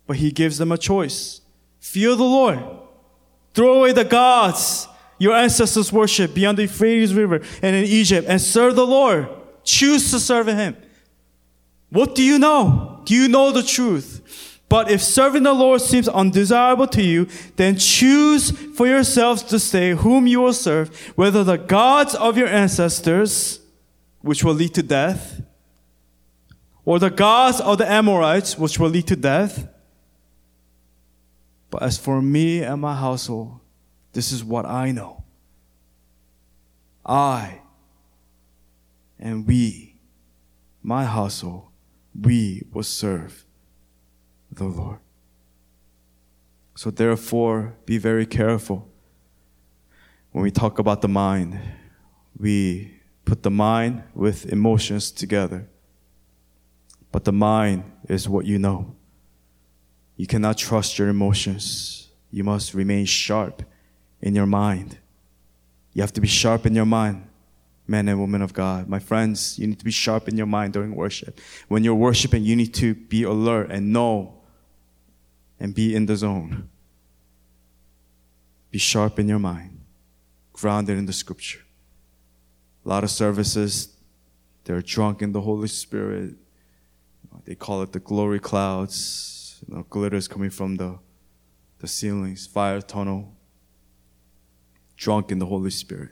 But 0.07 0.17
he 0.17 0.31
gives 0.31 0.57
them 0.57 0.71
a 0.71 0.77
choice. 0.77 1.41
Fear 1.79 2.15
the 2.15 2.23
Lord. 2.23 2.59
Throw 3.53 3.79
away 3.79 3.91
the 3.91 4.05
gods 4.05 4.87
your 5.21 5.35
ancestors 5.35 5.93
worship 5.93 6.33
beyond 6.33 6.57
the 6.57 6.63
Euphrates 6.63 7.13
River 7.13 7.41
and 7.61 7.75
in 7.75 7.83
Egypt 7.83 8.27
and 8.27 8.41
serve 8.41 8.75
the 8.75 8.87
Lord. 8.87 9.29
Choose 9.63 10.09
to 10.09 10.19
serve 10.19 10.47
Him. 10.47 10.75
What 11.91 12.15
do 12.15 12.23
you 12.23 12.39
know? 12.39 13.03
Do 13.05 13.13
you 13.13 13.27
know 13.27 13.51
the 13.51 13.61
truth? 13.61 14.59
But 14.67 14.89
if 14.89 14.99
serving 14.99 15.43
the 15.43 15.53
Lord 15.53 15.79
seems 15.81 16.07
undesirable 16.07 16.87
to 16.87 17.03
you, 17.03 17.27
then 17.55 17.77
choose 17.77 18.49
for 18.75 18.87
yourselves 18.87 19.43
to 19.43 19.59
say 19.59 19.91
whom 19.91 20.25
you 20.25 20.41
will 20.41 20.53
serve, 20.53 20.89
whether 21.15 21.43
the 21.43 21.57
gods 21.57 22.15
of 22.15 22.35
your 22.35 22.47
ancestors, 22.47 23.59
which 24.21 24.43
will 24.43 24.55
lead 24.55 24.73
to 24.73 24.81
death, 24.81 25.39
or 26.85 26.99
the 26.99 27.09
gods 27.09 27.59
of 27.59 27.77
the 27.77 27.89
Amorites, 27.89 28.57
which 28.57 28.79
will 28.79 28.89
lead 28.89 29.07
to 29.07 29.15
death. 29.15 29.67
But 31.69 31.83
as 31.83 31.97
for 31.97 32.21
me 32.21 32.63
and 32.63 32.81
my 32.81 32.95
household, 32.95 33.59
this 34.13 34.31
is 34.31 34.43
what 34.43 34.65
I 34.65 34.91
know. 34.91 35.23
I 37.05 37.61
and 39.21 39.47
we, 39.47 39.95
my 40.81 41.05
household, 41.05 41.67
we 42.19 42.63
will 42.73 42.83
serve 42.83 43.45
the 44.51 44.65
Lord. 44.65 44.97
So 46.75 46.89
therefore, 46.89 47.75
be 47.85 47.99
very 47.99 48.25
careful. 48.25 48.89
When 50.31 50.43
we 50.43 50.49
talk 50.49 50.79
about 50.79 51.01
the 51.01 51.07
mind, 51.07 51.59
we 52.37 52.99
put 53.23 53.43
the 53.43 53.51
mind 53.51 54.03
with 54.15 54.51
emotions 54.51 55.11
together. 55.11 55.69
But 57.11 57.25
the 57.25 57.33
mind 57.33 57.83
is 58.07 58.29
what 58.29 58.45
you 58.45 58.57
know. 58.57 58.95
You 60.15 60.27
cannot 60.27 60.57
trust 60.57 60.97
your 60.97 61.09
emotions. 61.09 62.09
You 62.29 62.43
must 62.43 62.73
remain 62.73 63.05
sharp 63.05 63.63
in 64.21 64.35
your 64.35 64.45
mind. 64.45 64.97
You 65.93 66.01
have 66.01 66.13
to 66.13 66.21
be 66.21 66.27
sharp 66.27 66.65
in 66.65 66.73
your 66.73 66.85
mind, 66.85 67.27
men 67.87 68.07
and 68.07 68.21
women 68.21 68.41
of 68.41 68.53
God. 68.53 68.87
My 68.87 68.99
friends, 68.99 69.59
you 69.59 69.67
need 69.67 69.79
to 69.79 69.85
be 69.85 69.91
sharp 69.91 70.29
in 70.29 70.37
your 70.37 70.45
mind 70.45 70.73
during 70.73 70.95
worship. 70.95 71.39
When 71.67 71.83
you're 71.83 71.95
worshiping, 71.95 72.43
you 72.43 72.55
need 72.55 72.73
to 72.75 72.93
be 72.93 73.23
alert 73.23 73.71
and 73.71 73.91
know 73.91 74.41
and 75.59 75.75
be 75.75 75.93
in 75.95 76.05
the 76.05 76.15
zone. 76.15 76.69
Be 78.71 78.79
sharp 78.79 79.19
in 79.19 79.27
your 79.27 79.39
mind. 79.39 79.79
grounded 80.53 80.97
in 80.97 81.07
the 81.07 81.13
scripture. 81.13 81.61
A 82.85 82.89
lot 82.89 83.03
of 83.03 83.09
services, 83.09 83.95
they're 84.63 84.81
drunk 84.81 85.21
in 85.21 85.31
the 85.31 85.41
Holy 85.41 85.67
Spirit. 85.67 86.35
They 87.45 87.55
call 87.55 87.81
it 87.81 87.91
the 87.91 87.99
glory 87.99 88.39
clouds. 88.39 89.63
You 89.67 89.75
know, 89.75 89.83
glitter 89.89 90.17
is 90.17 90.27
coming 90.27 90.49
from 90.49 90.77
the, 90.77 90.99
the 91.79 91.87
ceilings, 91.87 92.47
fire 92.47 92.81
tunnel. 92.81 93.35
Drunk 94.95 95.31
in 95.31 95.39
the 95.39 95.47
Holy 95.47 95.71
Spirit. 95.71 96.11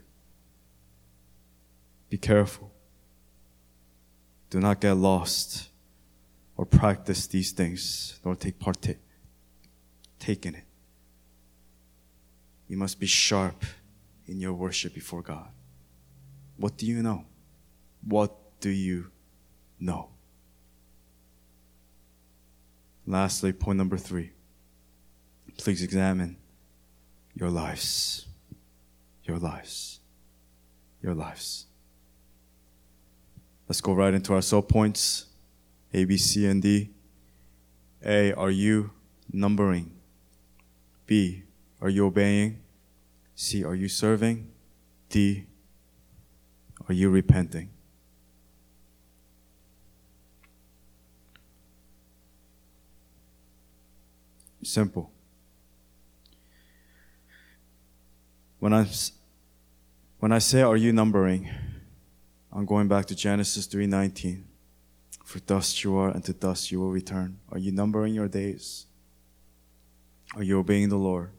Be 2.08 2.18
careful. 2.18 2.72
Do 4.50 4.58
not 4.58 4.80
get 4.80 4.96
lost 4.96 5.68
or 6.56 6.66
practice 6.66 7.26
these 7.28 7.52
things, 7.52 8.18
nor 8.24 8.34
take 8.34 8.58
part 8.58 8.84
take 10.18 10.44
in 10.44 10.54
it. 10.56 10.64
You 12.68 12.76
must 12.76 13.00
be 13.00 13.06
sharp 13.06 13.64
in 14.26 14.40
your 14.40 14.52
worship 14.52 14.94
before 14.94 15.22
God. 15.22 15.48
What 16.56 16.76
do 16.76 16.86
you 16.86 17.02
know? 17.02 17.24
What 18.04 18.60
do 18.60 18.70
you 18.70 19.10
know? 19.78 20.10
Lastly, 23.06 23.52
point 23.52 23.78
number 23.78 23.96
three. 23.96 24.30
Please 25.56 25.82
examine 25.82 26.36
your 27.34 27.50
lives. 27.50 28.26
Your 29.24 29.38
lives. 29.38 30.00
Your 31.02 31.14
lives. 31.14 31.66
Let's 33.68 33.80
go 33.80 33.92
right 33.92 34.12
into 34.12 34.34
our 34.34 34.42
sub 34.42 34.68
points 34.68 35.26
A, 35.92 36.04
B, 36.04 36.16
C, 36.16 36.46
and 36.46 36.62
D. 36.62 36.90
A, 38.04 38.32
are 38.32 38.50
you 38.50 38.90
numbering? 39.32 39.92
B, 41.06 41.42
are 41.80 41.88
you 41.88 42.06
obeying? 42.06 42.60
C, 43.34 43.64
are 43.64 43.74
you 43.74 43.88
serving? 43.88 44.50
D, 45.08 45.46
are 46.88 46.94
you 46.94 47.10
repenting? 47.10 47.70
Simple. 54.62 55.10
When 58.58 58.74
I, 58.74 58.86
when 60.18 60.32
I 60.32 60.38
say, 60.38 60.62
are 60.62 60.76
you 60.76 60.92
numbering? 60.92 61.50
I'm 62.52 62.66
going 62.66 62.88
back 62.88 63.06
to 63.06 63.14
Genesis 63.14 63.66
3:19. 63.66 64.44
For 65.24 65.38
dust 65.40 65.84
you 65.84 65.96
are, 65.96 66.10
and 66.10 66.24
to 66.24 66.32
dust 66.32 66.72
you 66.72 66.80
will 66.80 66.90
return. 66.90 67.38
Are 67.50 67.58
you 67.58 67.70
numbering 67.70 68.14
your 68.14 68.26
days? 68.26 68.86
Are 70.34 70.42
you 70.42 70.58
obeying 70.58 70.88
the 70.88 70.96
Lord? 70.96 71.30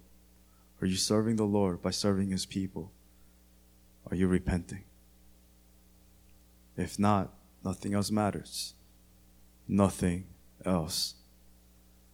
Are 0.81 0.87
you 0.87 0.95
serving 0.95 1.35
the 1.35 1.43
Lord 1.43 1.81
by 1.81 1.91
serving 1.91 2.29
His 2.29 2.45
people? 2.45 2.91
Are 4.09 4.15
you 4.15 4.27
repenting? 4.27 4.83
If 6.77 6.97
not, 6.97 7.33
nothing 7.63 7.93
else 7.93 8.09
matters. 8.09 8.73
Nothing 9.67 10.25
else 10.65 11.15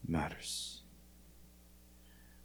matters. 0.06 0.77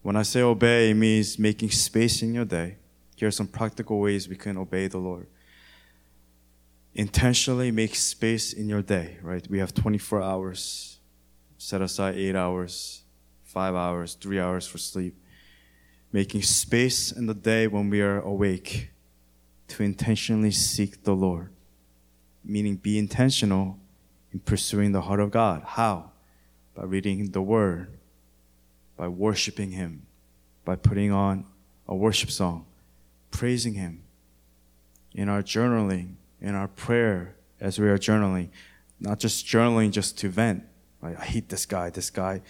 When 0.03 0.17
I 0.17 0.23
say 0.23 0.43
obey, 0.43 0.91
it 0.91 0.95
means 0.95 1.38
making 1.38 1.71
space 1.71 2.23
in 2.23 2.35
your 2.35 2.45
day. 2.45 2.77
Here 3.17 3.29
are 3.29 3.33
some 3.33 3.47
practical 3.47 4.01
ways 4.01 4.29
we 4.29 4.37
can 4.37 4.57
obey 4.57 4.88
the 4.88 4.99
Lord 4.99 5.29
intentionally 6.95 7.71
make 7.71 7.95
space 7.95 8.53
in 8.53 8.69
your 8.69 8.83
day, 8.83 9.19
right? 9.23 9.47
We 9.49 9.59
have 9.59 9.75
24 9.75 10.23
hours. 10.23 10.99
Set 11.59 11.81
aside 11.81 12.17
eight 12.17 12.35
hours, 12.35 13.03
five 13.45 13.75
hours, 13.75 14.15
three 14.15 14.41
hours 14.41 14.67
for 14.67 14.79
sleep. 14.79 15.17
Making 16.12 16.43
space 16.43 17.12
in 17.12 17.27
the 17.27 17.35
day 17.35 17.67
when 17.67 17.88
we 17.88 18.03
are 18.03 18.21
awake 18.21 18.91
to 19.69 19.83
intentionally 19.83 20.51
seek 20.51 21.05
the 21.05 21.15
Lord. 21.15 21.51
Meaning, 22.45 22.77
be 22.77 22.99
intentional 22.99 23.79
in 24.33 24.41
pursuing 24.41 24.93
the 24.93 25.03
heart 25.03 25.21
of 25.21 25.31
God. 25.31 25.62
How? 25.65 26.11
By 26.75 26.85
reading 26.85 27.31
the 27.31 27.41
Word, 27.41 27.97
by 29.03 29.09
worshiping 29.09 29.73
Him, 29.73 30.07
by 30.65 30.77
putting 30.77 31.11
on 31.11 31.45
a 31.88 31.95
worship 31.95 32.31
song, 32.31 32.67
praising 33.33 33.75
Him. 33.75 34.05
In 35.12 35.29
our 35.29 35.43
journaling, 35.43 36.15
in 36.41 36.55
our 36.55 36.69
prayer 36.69 37.35
as 37.61 37.81
we 37.81 37.88
are 37.88 37.99
journaling, 37.99 38.51
not 39.01 39.19
just 39.19 39.45
journaling 39.45 39.91
just 39.91 40.19
to 40.19 40.29
vent. 40.29 40.62
Like, 41.03 41.19
I 41.19 41.25
hate 41.25 41.49
this 41.49 41.67
guy, 41.67 41.91
this 41.91 42.11
guy, 42.11 42.43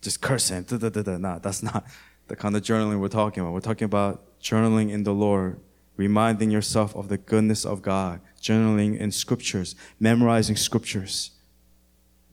just 0.00 0.20
curse 0.20 0.48
him. 0.48 0.62
Da, 0.62 0.76
da, 0.76 0.90
da, 0.90 1.02
da. 1.02 1.18
Nah, 1.18 1.40
that's 1.40 1.64
not 1.64 1.84
the 2.28 2.36
kind 2.36 2.54
of 2.54 2.62
journaling 2.62 3.00
we're 3.00 3.08
talking 3.08 3.42
about. 3.42 3.52
We're 3.52 3.58
talking 3.58 3.86
about 3.86 4.38
journaling 4.40 4.92
in 4.92 5.02
the 5.02 5.12
Lord, 5.12 5.58
reminding 5.96 6.52
yourself 6.52 6.94
of 6.94 7.08
the 7.08 7.18
goodness 7.18 7.64
of 7.64 7.82
God, 7.82 8.20
journaling 8.40 8.96
in 8.96 9.10
scriptures, 9.10 9.74
memorizing 9.98 10.54
scriptures. 10.54 11.32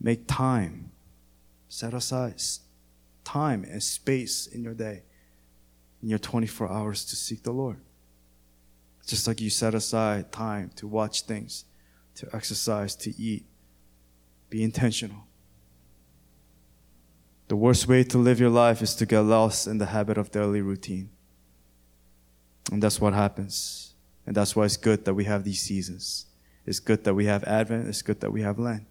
Make 0.00 0.28
time, 0.28 0.92
set 1.68 1.92
aside 1.92 2.40
time 3.24 3.64
and 3.64 3.82
space 3.82 4.46
in 4.46 4.62
your 4.62 4.74
day, 4.74 5.02
in 6.02 6.08
your 6.08 6.18
24 6.18 6.70
hours 6.70 7.04
to 7.06 7.16
seek 7.16 7.42
the 7.42 7.52
Lord. 7.52 7.78
Just 9.06 9.26
like 9.26 9.40
you 9.40 9.50
set 9.50 9.74
aside 9.74 10.32
time 10.32 10.70
to 10.76 10.86
watch 10.86 11.22
things, 11.22 11.64
to 12.14 12.28
exercise, 12.34 12.94
to 12.96 13.14
eat. 13.20 13.44
Be 14.48 14.62
intentional. 14.62 15.26
The 17.48 17.56
worst 17.56 17.86
way 17.86 18.04
to 18.04 18.18
live 18.18 18.40
your 18.40 18.50
life 18.50 18.80
is 18.80 18.94
to 18.96 19.06
get 19.06 19.20
lost 19.20 19.66
in 19.66 19.78
the 19.78 19.86
habit 19.86 20.16
of 20.16 20.30
daily 20.30 20.62
routine. 20.62 21.10
And 22.72 22.82
that's 22.82 23.00
what 23.00 23.12
happens. 23.12 23.94
And 24.26 24.34
that's 24.34 24.56
why 24.56 24.64
it's 24.64 24.78
good 24.78 25.04
that 25.04 25.14
we 25.14 25.24
have 25.24 25.44
these 25.44 25.60
seasons. 25.60 26.26
It's 26.64 26.80
good 26.80 27.04
that 27.04 27.12
we 27.12 27.26
have 27.26 27.44
Advent. 27.44 27.88
It's 27.88 28.00
good 28.00 28.20
that 28.20 28.32
we 28.32 28.40
have 28.40 28.58
Lent. 28.58 28.86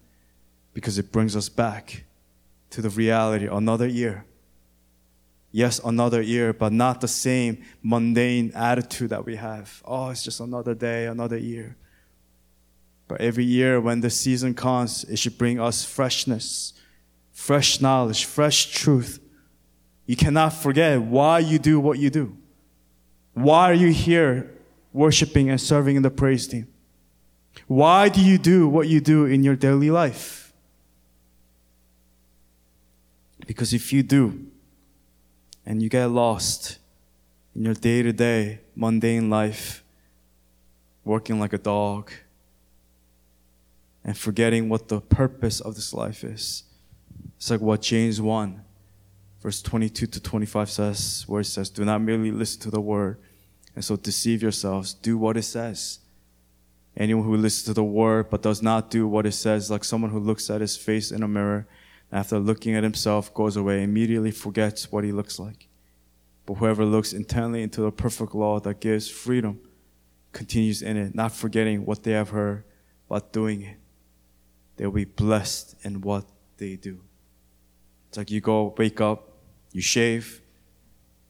Because 0.72 0.96
it 0.98 1.10
brings 1.10 1.34
us 1.34 1.48
back 1.48 2.04
to 2.74 2.82
the 2.82 2.90
reality 2.90 3.46
another 3.46 3.88
year 3.88 4.24
yes, 5.54 5.80
another 5.84 6.20
year, 6.20 6.52
but 6.52 6.72
not 6.72 7.00
the 7.00 7.06
same 7.06 7.62
mundane 7.80 8.50
attitude 8.56 9.10
that 9.10 9.24
we 9.24 9.36
have. 9.36 9.80
Oh, 9.84 10.10
it's 10.10 10.24
just 10.24 10.40
another 10.40 10.74
day, 10.74 11.06
another 11.06 11.38
year. 11.38 11.76
But 13.06 13.20
every 13.20 13.44
year 13.44 13.80
when 13.80 14.00
the 14.00 14.10
season 14.10 14.54
comes, 14.54 15.04
it 15.04 15.16
should 15.16 15.38
bring 15.38 15.60
us 15.60 15.84
freshness, 15.84 16.72
fresh 17.30 17.80
knowledge, 17.80 18.24
fresh 18.24 18.72
truth. 18.72 19.20
You 20.06 20.16
cannot 20.16 20.54
forget 20.54 21.00
why 21.00 21.38
you 21.38 21.60
do 21.60 21.78
what 21.78 22.00
you 22.00 22.10
do. 22.10 22.36
Why 23.34 23.70
are 23.70 23.74
you 23.74 23.92
here 23.92 24.50
worshiping 24.92 25.50
and 25.50 25.60
serving 25.60 25.94
in 25.94 26.02
the 26.02 26.10
praise 26.10 26.48
team? 26.48 26.66
Why 27.68 28.08
do 28.08 28.20
you 28.20 28.38
do 28.38 28.66
what 28.66 28.88
you 28.88 29.00
do 29.00 29.24
in 29.26 29.44
your 29.44 29.54
daily 29.54 29.92
life? 29.92 30.43
Because 33.46 33.72
if 33.72 33.92
you 33.92 34.02
do, 34.02 34.46
and 35.66 35.82
you 35.82 35.88
get 35.88 36.06
lost 36.06 36.78
in 37.54 37.64
your 37.64 37.74
day 37.74 38.02
to 38.02 38.12
day, 38.12 38.60
mundane 38.74 39.30
life, 39.30 39.82
working 41.04 41.40
like 41.40 41.52
a 41.52 41.58
dog, 41.58 42.10
and 44.04 44.16
forgetting 44.16 44.68
what 44.68 44.88
the 44.88 45.00
purpose 45.00 45.60
of 45.60 45.74
this 45.74 45.94
life 45.94 46.24
is. 46.24 46.64
It's 47.36 47.50
like 47.50 47.60
what 47.60 47.82
James 47.82 48.20
1, 48.20 48.62
verse 49.40 49.62
22 49.62 50.06
to 50.06 50.20
25 50.20 50.70
says, 50.70 51.24
where 51.26 51.40
it 51.40 51.44
says, 51.44 51.70
Do 51.70 51.84
not 51.84 52.02
merely 52.02 52.30
listen 52.30 52.60
to 52.62 52.70
the 52.70 52.80
word, 52.80 53.18
and 53.74 53.84
so 53.84 53.96
deceive 53.96 54.42
yourselves. 54.42 54.92
Do 54.94 55.16
what 55.16 55.36
it 55.36 55.42
says. 55.42 56.00
Anyone 56.96 57.24
who 57.24 57.36
listens 57.36 57.64
to 57.64 57.74
the 57.74 57.84
word 57.84 58.30
but 58.30 58.42
does 58.42 58.62
not 58.62 58.90
do 58.90 59.08
what 59.08 59.26
it 59.26 59.32
says, 59.32 59.70
like 59.70 59.84
someone 59.84 60.10
who 60.10 60.20
looks 60.20 60.48
at 60.50 60.60
his 60.60 60.76
face 60.76 61.10
in 61.10 61.22
a 61.22 61.28
mirror 61.28 61.66
after 62.14 62.38
looking 62.38 62.76
at 62.76 62.84
himself, 62.84 63.34
goes 63.34 63.56
away, 63.56 63.82
immediately 63.82 64.30
forgets 64.30 64.92
what 64.92 65.02
he 65.02 65.10
looks 65.10 65.40
like. 65.40 65.68
But 66.46 66.54
whoever 66.54 66.84
looks 66.84 67.12
intently 67.12 67.60
into 67.60 67.80
the 67.80 67.90
perfect 67.90 68.36
law 68.36 68.60
that 68.60 68.80
gives 68.80 69.08
freedom 69.08 69.58
continues 70.32 70.80
in 70.80 70.96
it, 70.96 71.14
not 71.14 71.32
forgetting 71.32 71.84
what 71.84 72.04
they 72.04 72.12
have 72.12 72.28
heard, 72.28 72.62
but 73.08 73.32
doing 73.32 73.62
it. 73.62 73.76
They'll 74.76 74.92
be 74.92 75.04
blessed 75.04 75.74
in 75.82 76.02
what 76.02 76.24
they 76.58 76.76
do. 76.76 77.00
It's 78.08 78.16
like 78.16 78.30
you 78.30 78.40
go, 78.40 78.72
wake 78.78 79.00
up, 79.00 79.32
you 79.72 79.82
shave, 79.82 80.40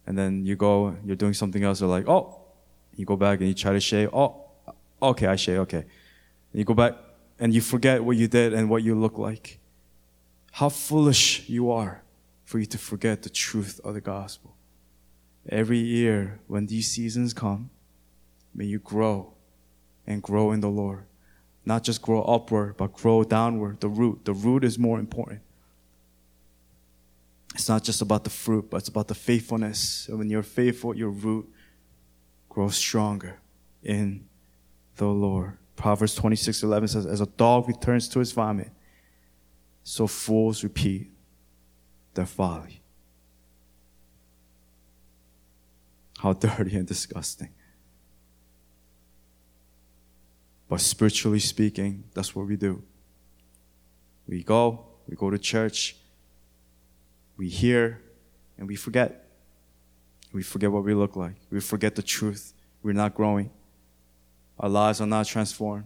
and 0.06 0.18
then 0.18 0.44
you 0.44 0.54
go, 0.54 0.96
you're 1.02 1.16
doing 1.16 1.32
something 1.32 1.64
else. 1.64 1.80
You're 1.80 1.88
like, 1.88 2.08
oh, 2.08 2.42
you 2.94 3.06
go 3.06 3.16
back 3.16 3.38
and 3.38 3.48
you 3.48 3.54
try 3.54 3.72
to 3.72 3.80
shave. 3.80 4.10
Oh, 4.12 4.44
okay, 5.00 5.28
I 5.28 5.36
shave. 5.36 5.60
Okay. 5.60 5.78
And 5.78 6.58
you 6.58 6.64
go 6.64 6.74
back 6.74 6.94
and 7.38 7.54
you 7.54 7.62
forget 7.62 8.04
what 8.04 8.18
you 8.18 8.28
did 8.28 8.52
and 8.52 8.68
what 8.68 8.82
you 8.82 8.94
look 8.94 9.16
like. 9.16 9.60
How 10.54 10.68
foolish 10.68 11.48
you 11.48 11.72
are 11.72 12.04
for 12.44 12.60
you 12.60 12.66
to 12.66 12.78
forget 12.78 13.24
the 13.24 13.28
truth 13.28 13.80
of 13.82 13.94
the 13.94 14.00
gospel. 14.00 14.54
Every 15.48 15.78
year, 15.78 16.38
when 16.46 16.66
these 16.66 16.92
seasons 16.92 17.34
come, 17.34 17.70
may 18.54 18.66
you 18.66 18.78
grow 18.78 19.34
and 20.06 20.22
grow 20.22 20.52
in 20.52 20.60
the 20.60 20.68
Lord. 20.68 21.06
Not 21.64 21.82
just 21.82 22.02
grow 22.02 22.22
upward, 22.22 22.76
but 22.76 22.92
grow 22.92 23.24
downward, 23.24 23.80
the 23.80 23.88
root. 23.88 24.24
The 24.24 24.32
root 24.32 24.62
is 24.62 24.78
more 24.78 25.00
important. 25.00 25.40
It's 27.56 27.68
not 27.68 27.82
just 27.82 28.00
about 28.00 28.22
the 28.22 28.30
fruit, 28.30 28.70
but 28.70 28.76
it's 28.76 28.88
about 28.88 29.08
the 29.08 29.16
faithfulness. 29.16 30.06
And 30.08 30.20
when 30.20 30.30
you're 30.30 30.44
faithful, 30.44 30.96
your 30.96 31.10
root 31.10 31.50
grows 32.48 32.76
stronger 32.76 33.40
in 33.82 34.28
the 34.98 35.06
Lord. 35.06 35.58
Proverbs 35.74 36.14
26 36.14 36.62
11 36.62 36.88
says, 36.88 37.06
As 37.06 37.20
a 37.20 37.26
dog 37.26 37.66
returns 37.66 38.08
to 38.10 38.20
his 38.20 38.30
vomit, 38.30 38.70
so 39.84 40.06
fools 40.06 40.64
repeat 40.64 41.10
their 42.14 42.26
folly. 42.26 42.80
How 46.18 46.32
dirty 46.32 46.76
and 46.76 46.86
disgusting. 46.86 47.50
But 50.68 50.80
spiritually 50.80 51.38
speaking, 51.38 52.04
that's 52.14 52.34
what 52.34 52.46
we 52.46 52.56
do. 52.56 52.82
We 54.26 54.42
go, 54.42 54.86
we 55.06 55.16
go 55.16 55.28
to 55.28 55.38
church, 55.38 55.96
we 57.36 57.50
hear, 57.50 58.00
and 58.56 58.66
we 58.66 58.76
forget. 58.76 59.28
We 60.32 60.42
forget 60.42 60.72
what 60.72 60.82
we 60.82 60.94
look 60.94 61.14
like. 61.14 61.34
We 61.50 61.60
forget 61.60 61.94
the 61.94 62.02
truth. 62.02 62.54
We're 62.82 62.92
not 62.92 63.14
growing. 63.14 63.50
Our 64.58 64.70
lives 64.70 65.00
are 65.00 65.06
not 65.06 65.26
transformed. 65.26 65.84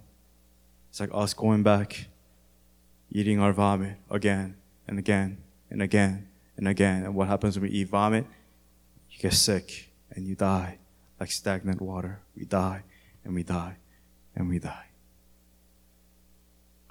It's 0.90 1.00
like 1.00 1.10
us 1.12 1.34
going 1.34 1.62
back, 1.64 2.06
eating 3.10 3.40
our 3.40 3.52
vomit 3.52 3.96
again 4.10 4.56
and 4.86 4.98
again 4.98 5.38
and 5.70 5.82
again 5.82 6.28
and 6.56 6.68
again. 6.68 7.04
And 7.04 7.14
what 7.14 7.28
happens 7.28 7.58
when 7.58 7.70
we 7.70 7.76
eat 7.76 7.88
vomit? 7.88 8.26
You 9.10 9.18
get 9.18 9.32
sick 9.32 9.90
and 10.12 10.26
you 10.26 10.34
die 10.34 10.78
like 11.18 11.30
stagnant 11.30 11.80
water. 11.80 12.20
We 12.36 12.44
die 12.44 12.82
and 13.24 13.34
we 13.34 13.42
die 13.42 13.76
and 14.34 14.48
we 14.48 14.58
die. 14.58 14.86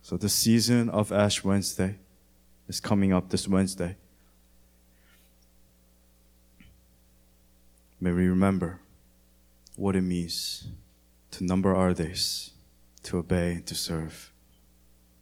So 0.01 0.17
the 0.17 0.29
season 0.29 0.89
of 0.89 1.11
Ash 1.11 1.43
Wednesday 1.43 1.97
is 2.67 2.79
coming 2.79 3.13
up 3.13 3.29
this 3.29 3.47
Wednesday. 3.47 3.97
May 7.99 8.11
we 8.11 8.27
remember 8.27 8.79
what 9.75 9.95
it 9.95 10.01
means 10.01 10.67
to 11.31 11.43
number 11.43 11.75
our 11.75 11.93
days, 11.93 12.51
to 13.03 13.17
obey, 13.17 13.53
and 13.53 13.65
to 13.65 13.75
serve, 13.75 14.31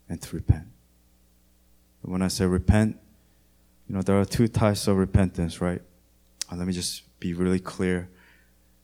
and 0.09 0.21
to 0.21 0.35
repent. 0.35 0.74
When 2.05 2.21
I 2.21 2.27
say 2.27 2.45
repent, 2.45 2.97
you 3.87 3.95
know, 3.95 4.03
there 4.03 4.19
are 4.19 4.25
two 4.25 4.47
types 4.47 4.87
of 4.87 4.97
repentance, 4.97 5.59
right? 5.59 5.81
And 6.49 6.59
let 6.59 6.67
me 6.67 6.73
just 6.73 7.19
be 7.19 7.33
really 7.33 7.59
clear, 7.59 8.09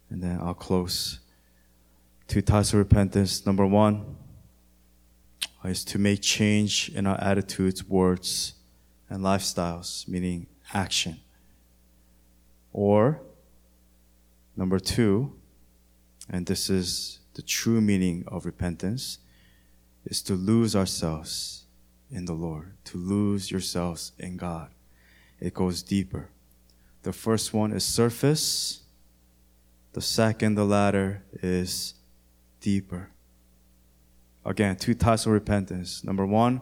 and 0.09 0.23
then 0.23 0.39
I'll 0.41 0.55
close. 0.55 1.19
Two 2.27 2.41
types 2.41 2.73
of 2.73 2.79
repentance. 2.79 3.45
Number 3.45 3.65
one 3.65 4.15
is 5.63 5.85
to 5.85 5.99
make 5.99 6.21
change 6.21 6.89
in 6.89 7.05
our 7.05 7.19
attitudes, 7.21 7.83
words, 7.83 8.55
and 9.07 9.23
lifestyles, 9.23 10.07
meaning 10.07 10.47
action. 10.73 11.19
Or, 12.73 13.21
number 14.55 14.79
two, 14.79 15.33
and 16.27 16.47
this 16.47 16.71
is 16.71 17.19
the 17.35 17.43
true 17.43 17.81
meaning 17.81 18.23
of 18.27 18.45
repentance, 18.45 19.19
is 20.05 20.23
to 20.23 20.33
lose 20.33 20.75
ourselves 20.75 21.60
in 22.11 22.25
the 22.25 22.33
Lord, 22.33 22.73
to 22.85 22.97
lose 22.97 23.49
yourselves 23.49 24.11
in 24.19 24.37
God. 24.37 24.69
It 25.39 25.53
goes 25.53 25.81
deeper. 25.81 26.29
The 27.03 27.13
first 27.13 27.53
one 27.53 27.71
is 27.71 27.83
surface. 27.83 28.81
The 29.93 30.01
second, 30.01 30.55
the 30.55 30.65
latter, 30.65 31.23
is 31.41 31.95
deeper. 32.59 33.09
Again, 34.45 34.75
two 34.75 34.93
types 34.93 35.25
of 35.25 35.31
repentance. 35.31 36.03
Number 36.03 36.25
one, 36.25 36.61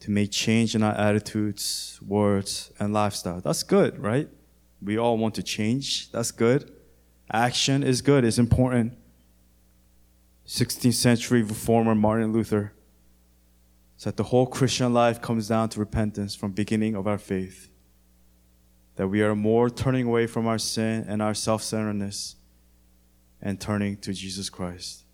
to 0.00 0.10
make 0.10 0.30
change 0.30 0.74
in 0.74 0.82
our 0.82 0.94
attitudes, 0.94 1.98
words, 2.06 2.72
and 2.78 2.92
lifestyle. 2.92 3.40
That's 3.40 3.62
good, 3.62 3.98
right? 3.98 4.28
We 4.82 4.98
all 4.98 5.18
want 5.18 5.34
to 5.34 5.42
change. 5.42 6.10
That's 6.10 6.30
good. 6.30 6.72
Action 7.32 7.82
is 7.82 8.02
good, 8.02 8.24
it's 8.24 8.38
important. 8.38 8.96
16th 10.46 10.94
century 10.94 11.42
reformer 11.42 11.94
Martin 11.94 12.32
Luther 12.32 12.72
said 14.00 14.16
the 14.16 14.22
whole 14.22 14.46
Christian 14.46 14.94
life 14.94 15.20
comes 15.20 15.48
down 15.48 15.68
to 15.68 15.78
repentance 15.78 16.34
from 16.34 16.52
beginning 16.52 16.94
of 16.94 17.06
our 17.06 17.18
faith. 17.18 17.68
That 18.96 19.08
we 19.08 19.20
are 19.20 19.34
more 19.34 19.68
turning 19.68 20.06
away 20.06 20.26
from 20.26 20.46
our 20.46 20.56
sin 20.56 21.04
and 21.06 21.20
our 21.20 21.34
self-centeredness 21.34 22.36
and 23.42 23.60
turning 23.60 23.98
to 23.98 24.14
Jesus 24.14 24.48
Christ. 24.48 25.04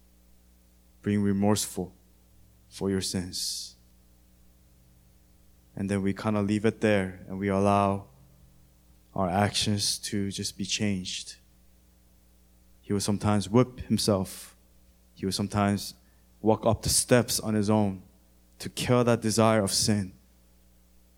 Being 1.03 1.21
remorseful 1.21 1.97
for 2.69 2.89
your 2.89 3.01
sins. 3.01 3.75
And 5.75 5.91
then 5.91 6.01
we 6.01 6.13
kind 6.13 6.37
of 6.37 6.47
leave 6.47 6.65
it 6.65 6.81
there 6.81 7.23
and 7.29 7.41
we 7.41 7.49
allow 7.49 8.05
our 9.17 9.29
actions 9.29 9.99
to 9.99 10.31
just 10.31 10.57
be 10.57 10.65
changed. 10.65 11.35
He 12.83 12.93
would 12.93 13.03
sometimes 13.03 13.49
whip 13.49 13.81
himself. 13.81 14.55
He 15.13 15.27
would 15.27 15.35
sometimes 15.35 15.95
walk 16.41 16.65
up 16.65 16.83
the 16.83 16.89
steps 16.89 17.41
on 17.41 17.55
his 17.55 17.69
own 17.69 18.03
to 18.59 18.69
kill 18.69 19.05
that 19.05 19.21
desire 19.21 19.63
of 19.63 19.73
sin. 19.73 20.13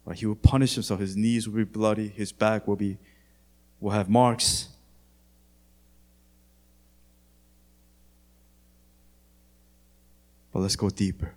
Right? 0.05 0.18
He 0.18 0.27
will 0.27 0.37
punish 0.37 0.74
himself. 0.74 1.01
His 1.01 1.16
knees 1.16 1.48
will 1.48 1.57
be 1.57 1.64
bloody. 1.64 2.09
His 2.09 2.33
back 2.33 2.66
will 2.66 2.77
be 2.77 2.98
will 3.81 3.90
have 3.90 4.09
marks. 4.09 4.68
But 10.53 10.61
let's 10.61 10.77
go 10.77 10.90
deeper. 10.90 11.35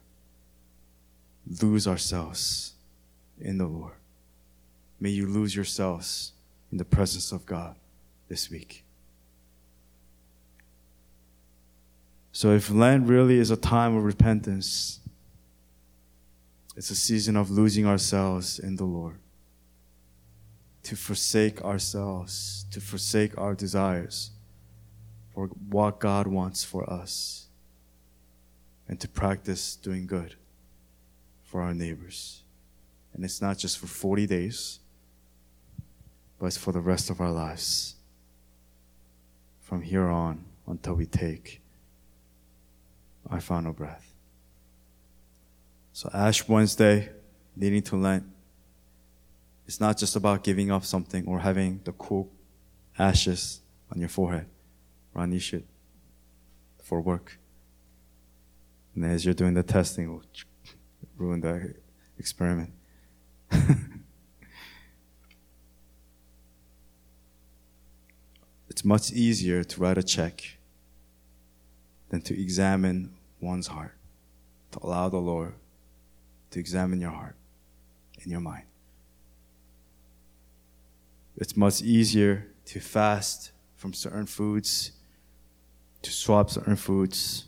Lose 1.61 1.87
ourselves 1.87 2.73
in 3.39 3.57
the 3.57 3.67
Lord. 3.67 3.93
May 4.99 5.09
you 5.09 5.27
lose 5.27 5.55
yourselves 5.55 6.31
in 6.71 6.77
the 6.77 6.85
presence 6.85 7.31
of 7.31 7.45
God 7.45 7.75
this 8.29 8.49
week. 8.49 8.83
So 12.31 12.51
if 12.51 12.71
Lent 12.71 13.07
really 13.07 13.37
is 13.37 13.51
a 13.51 13.57
time 13.57 13.95
of 13.95 14.05
repentance, 14.05 15.00
it's 16.75 16.89
a 16.89 16.95
season 16.95 17.36
of 17.36 17.51
losing 17.51 17.86
ourselves 17.86 18.60
in 18.60 18.75
the 18.77 18.86
Lord. 18.86 19.17
To 20.84 20.95
forsake 20.95 21.62
ourselves, 21.62 22.65
to 22.71 22.81
forsake 22.81 23.38
our 23.38 23.53
desires 23.53 24.31
for 25.34 25.47
what 25.47 25.99
God 25.99 26.27
wants 26.27 26.63
for 26.63 26.89
us, 26.91 27.47
and 28.88 28.99
to 28.99 29.07
practice 29.07 29.75
doing 29.75 30.07
good 30.07 30.36
for 31.43 31.62
our 31.62 31.73
neighbors. 31.73 32.43
And 33.13 33.23
it's 33.23 33.41
not 33.41 33.57
just 33.57 33.77
for 33.77 33.88
40 33.88 34.25
days, 34.25 34.79
but 36.39 36.47
it's 36.47 36.57
for 36.57 36.71
the 36.71 36.79
rest 36.79 37.10
of 37.10 37.21
our 37.21 37.31
lives. 37.31 37.95
From 39.62 39.81
here 39.81 40.07
on 40.07 40.45
until 40.67 40.95
we 40.95 41.05
take 41.05 41.62
our 43.29 43.39
final 43.39 43.73
breath. 43.73 44.11
So, 46.01 46.09
Ash 46.15 46.47
Wednesday, 46.47 47.09
leading 47.55 47.83
to 47.83 47.95
Lent, 47.95 48.23
it's 49.67 49.79
not 49.79 49.99
just 49.99 50.15
about 50.15 50.43
giving 50.43 50.71
up 50.71 50.83
something 50.83 51.27
or 51.27 51.37
having 51.37 51.79
the 51.83 51.91
cool 51.91 52.27
ashes 52.97 53.61
on 53.91 53.99
your 53.99 54.09
forehead 54.09 54.47
or 55.13 55.21
on 55.21 55.31
your 55.31 55.39
shit 55.39 55.63
for 56.81 57.01
work. 57.01 57.37
And 58.95 59.05
as 59.05 59.25
you're 59.25 59.35
doing 59.35 59.53
the 59.53 59.61
testing, 59.61 60.05
it 60.05 60.09
will 60.09 60.23
ruin 61.17 61.41
the 61.41 61.75
experiment. 62.17 62.73
it's 68.71 68.83
much 68.83 69.11
easier 69.11 69.63
to 69.63 69.79
write 69.79 69.99
a 69.99 70.03
check 70.03 70.57
than 72.09 72.21
to 72.21 72.41
examine 72.41 73.13
one's 73.39 73.67
heart, 73.67 73.93
to 74.71 74.79
allow 74.81 75.07
the 75.07 75.19
Lord 75.19 75.53
to 76.51 76.59
examine 76.59 77.01
your 77.01 77.11
heart 77.11 77.35
and 78.21 78.31
your 78.31 78.41
mind. 78.41 78.65
It's 81.37 81.57
much 81.57 81.81
easier 81.81 82.47
to 82.65 82.79
fast 82.79 83.51
from 83.75 83.93
certain 83.93 84.25
foods, 84.25 84.91
to 86.03 86.11
swap 86.11 86.49
certain 86.49 86.75
foods, 86.75 87.45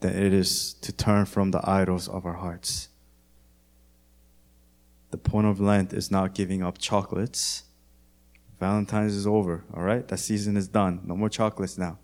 than 0.00 0.16
it 0.16 0.32
is 0.32 0.74
to 0.74 0.92
turn 0.92 1.24
from 1.24 1.50
the 1.50 1.60
idols 1.68 2.08
of 2.08 2.26
our 2.26 2.34
hearts. 2.34 2.88
The 5.10 5.18
point 5.18 5.46
of 5.46 5.60
Lent 5.60 5.92
is 5.92 6.10
not 6.10 6.34
giving 6.34 6.62
up 6.62 6.78
chocolates. 6.78 7.62
Valentine's 8.58 9.14
is 9.14 9.26
over, 9.26 9.64
all 9.72 9.82
right? 9.82 10.06
That 10.08 10.18
season 10.18 10.56
is 10.56 10.66
done. 10.66 11.00
No 11.04 11.16
more 11.16 11.28
chocolates 11.28 11.78
now 11.78 11.98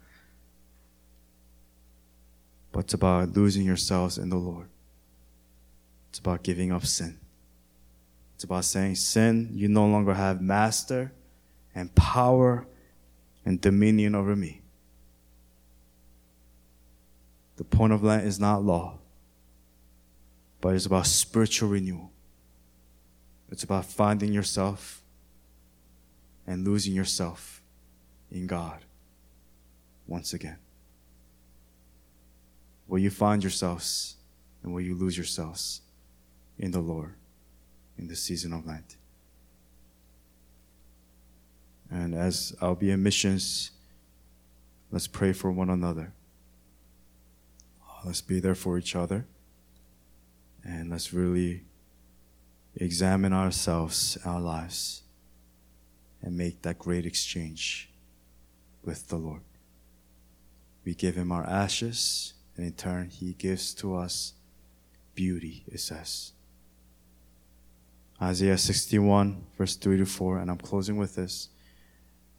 but 2.73 2.81
it's 2.81 2.95
about 2.95 3.37
losing 3.37 3.65
yourselves 3.65 4.19
in 4.19 4.31
the 4.31 4.37
Lord. 4.37 4.69
It's 6.11 6.19
about 6.19 6.43
giving 6.43 6.73
up 6.73 6.85
sin. 6.85 7.19
It's 8.35 8.45
about 8.45 8.65
saying, 8.65 8.97
Sin, 8.97 9.51
you 9.53 9.69
no 9.69 9.87
longer 9.87 10.15
have 10.15 10.43
master 10.43 11.13
and 11.75 11.95
power 11.95 12.67
and 13.45 13.61
dominion 13.61 14.15
over 14.15 14.37
me. 14.37 14.61
The 17.57 17.65
point 17.65 17.93
of 17.93 18.03
Lent 18.03 18.25
is 18.25 18.39
not 18.39 18.63
law, 18.63 18.99
but 20.61 20.75
it's 20.75 20.87
about 20.87 21.07
spiritual 21.07 21.69
renewal. 21.69 22.11
It's 23.51 23.63
about 23.63 23.85
finding 23.85 24.33
yourself 24.33 25.03
and 26.47 26.67
losing 26.67 26.95
yourself 26.95 27.63
in 28.31 28.47
God 28.47 28.81
once 30.07 30.35
again? 30.35 30.59
Will 32.89 32.99
you 32.99 33.11
find 33.11 33.43
yourselves 33.43 34.17
and 34.63 34.75
will 34.75 34.81
you 34.81 34.95
lose 34.95 35.17
yourselves 35.17 35.81
in 36.61 36.71
the 36.71 36.81
Lord 36.81 37.15
in 37.99 38.07
the 38.07 38.15
season 38.15 38.53
of 38.53 38.65
Lent? 38.67 38.97
And 41.91 42.15
as 42.15 42.55
I'll 42.61 42.77
be 42.77 42.93
in 42.93 43.03
missions, 43.03 43.73
let's 44.93 45.09
pray 45.09 45.33
for 45.33 45.51
one 45.51 45.71
another. 45.71 46.13
Let's 48.05 48.21
be 48.21 48.39
there 48.39 48.55
for 48.55 48.79
each 48.79 48.95
other. 48.95 49.27
And 50.65 50.91
let's 50.91 51.13
really 51.13 51.65
examine 52.77 53.33
ourselves, 53.33 54.17
our 54.25 54.41
lives, 54.41 55.03
and 56.23 56.37
make 56.37 56.63
that 56.63 56.79
great 56.79 57.07
exchange 57.07 57.91
with 58.85 59.09
the 59.09 59.17
Lord. 59.17 59.43
We 60.85 60.95
give 60.95 61.15
Him 61.15 61.33
our 61.33 61.45
ashes, 61.45 62.35
and 62.57 62.67
in 62.67 62.73
turn, 62.73 63.09
He 63.11 63.33
gives 63.33 63.75
to 63.75 63.97
us 63.97 64.35
beauty, 65.15 65.65
it 65.67 65.81
says. 65.81 66.33
Isaiah 68.23 68.59
61, 68.59 69.45
verse 69.57 69.77
3 69.77 69.99
to 69.99 70.07
4, 70.07 70.39
and 70.39 70.51
I'm 70.51 70.59
closing 70.59 70.97
with 70.97 71.15
this. 71.15 71.49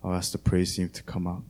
I'll 0.04 0.14
ask 0.14 0.32
the 0.32 0.38
praise 0.38 0.76
team 0.76 0.90
to 0.90 1.04
come 1.04 1.26
up. 1.26 1.44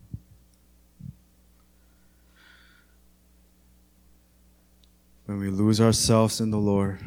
When 5.25 5.39
we 5.39 5.49
lose 5.49 5.81
ourselves 5.81 6.39
in 6.39 6.51
the 6.51 6.57
Lord, 6.57 6.99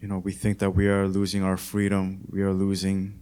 you 0.00 0.08
know, 0.08 0.18
we 0.18 0.32
think 0.32 0.58
that 0.58 0.70
we 0.70 0.88
are 0.88 1.06
losing 1.08 1.42
our 1.42 1.56
freedom, 1.56 2.26
we 2.30 2.42
are 2.42 2.52
losing 2.52 3.20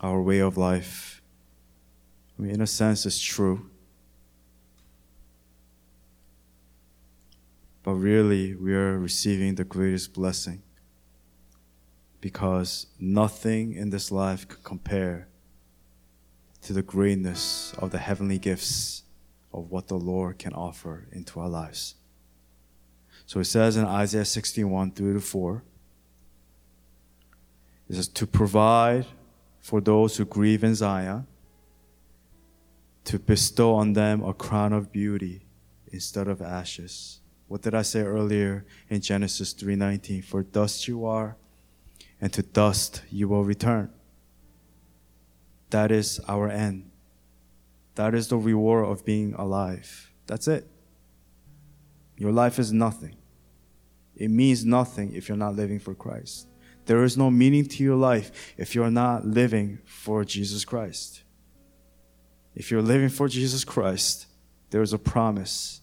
our 0.00 0.20
way 0.20 0.38
of 0.38 0.56
life. 0.56 1.22
I 2.38 2.42
mean, 2.42 2.52
in 2.52 2.60
a 2.60 2.66
sense, 2.66 3.06
it's 3.06 3.20
true. 3.20 3.70
But 7.86 7.94
really, 7.94 8.56
we 8.56 8.74
are 8.74 8.98
receiving 8.98 9.54
the 9.54 9.62
greatest 9.62 10.12
blessing 10.12 10.64
because 12.20 12.88
nothing 12.98 13.74
in 13.74 13.90
this 13.90 14.10
life 14.10 14.48
could 14.48 14.64
compare 14.64 15.28
to 16.62 16.72
the 16.72 16.82
greatness 16.82 17.72
of 17.78 17.92
the 17.92 17.98
heavenly 17.98 18.40
gifts 18.40 19.04
of 19.52 19.70
what 19.70 19.86
the 19.86 19.94
Lord 19.94 20.36
can 20.36 20.52
offer 20.52 21.06
into 21.12 21.38
our 21.38 21.48
lives. 21.48 21.94
So 23.24 23.38
it 23.38 23.44
says 23.44 23.76
in 23.76 23.84
Isaiah 23.84 24.24
61 24.24 24.90
3 24.90 25.12
to 25.12 25.20
4, 25.20 25.62
it 27.88 27.94
says, 27.94 28.08
To 28.08 28.26
provide 28.26 29.06
for 29.60 29.80
those 29.80 30.16
who 30.16 30.24
grieve 30.24 30.64
in 30.64 30.74
Zion, 30.74 31.28
to 33.04 33.20
bestow 33.20 33.74
on 33.74 33.92
them 33.92 34.24
a 34.24 34.34
crown 34.34 34.72
of 34.72 34.90
beauty 34.90 35.46
instead 35.92 36.26
of 36.26 36.42
ashes. 36.42 37.20
What 37.48 37.62
did 37.62 37.74
I 37.74 37.82
say 37.82 38.02
earlier 38.02 38.66
in 38.88 39.00
Genesis 39.00 39.52
3:19? 39.52 40.22
For 40.22 40.42
dust 40.42 40.88
you 40.88 41.04
are, 41.04 41.36
and 42.20 42.32
to 42.32 42.42
dust 42.42 43.02
you 43.10 43.28
will 43.28 43.44
return. 43.44 43.90
That 45.70 45.90
is 45.90 46.20
our 46.28 46.48
end. 46.48 46.90
That 47.94 48.14
is 48.14 48.28
the 48.28 48.38
reward 48.38 48.86
of 48.86 49.04
being 49.04 49.34
alive. 49.34 50.12
That's 50.26 50.48
it. 50.48 50.68
Your 52.16 52.32
life 52.32 52.58
is 52.58 52.72
nothing. 52.72 53.16
It 54.16 54.30
means 54.30 54.64
nothing 54.64 55.12
if 55.12 55.28
you're 55.28 55.36
not 55.36 55.54
living 55.54 55.78
for 55.78 55.94
Christ. 55.94 56.48
There 56.86 57.04
is 57.04 57.16
no 57.16 57.30
meaning 57.30 57.66
to 57.66 57.82
your 57.82 57.96
life 57.96 58.54
if 58.56 58.74
you're 58.74 58.90
not 58.90 59.26
living 59.26 59.78
for 59.84 60.24
Jesus 60.24 60.64
Christ. 60.64 61.22
If 62.54 62.70
you're 62.70 62.82
living 62.82 63.10
for 63.10 63.28
Jesus 63.28 63.64
Christ, 63.64 64.26
there 64.70 64.82
is 64.82 64.92
a 64.92 64.98
promise, 64.98 65.82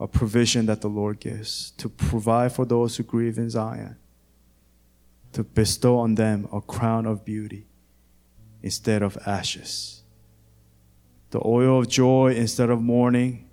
a 0.00 0.08
provision 0.08 0.64
that 0.66 0.80
the 0.80 0.88
Lord 0.88 1.20
gives 1.20 1.72
to 1.72 1.88
provide 1.90 2.52
for 2.52 2.64
those 2.64 2.96
who 2.96 3.02
grieve 3.02 3.36
in 3.36 3.50
Zion 3.50 3.96
to 5.32 5.44
bestow 5.44 5.98
on 5.98 6.14
them 6.14 6.48
a 6.52 6.60
crown 6.62 7.04
of 7.04 7.24
beauty 7.24 7.66
instead 8.62 9.02
of 9.02 9.18
ashes, 9.26 10.02
the 11.30 11.40
oil 11.44 11.78
of 11.78 11.88
joy 11.88 12.34
instead 12.34 12.70
of 12.70 12.80
mourning, 12.80 13.48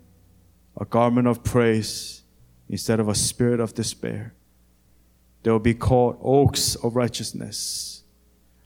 a 0.79 0.85
garment 0.85 1.27
of 1.27 1.43
praise 1.43 2.23
instead 2.69 2.99
of 2.99 3.09
a 3.09 3.15
spirit 3.15 3.59
of 3.59 3.73
despair. 3.73 4.33
They 5.43 5.51
will 5.51 5.59
be 5.59 5.73
called 5.73 6.17
oaks 6.21 6.75
of 6.75 6.95
righteousness, 6.95 8.03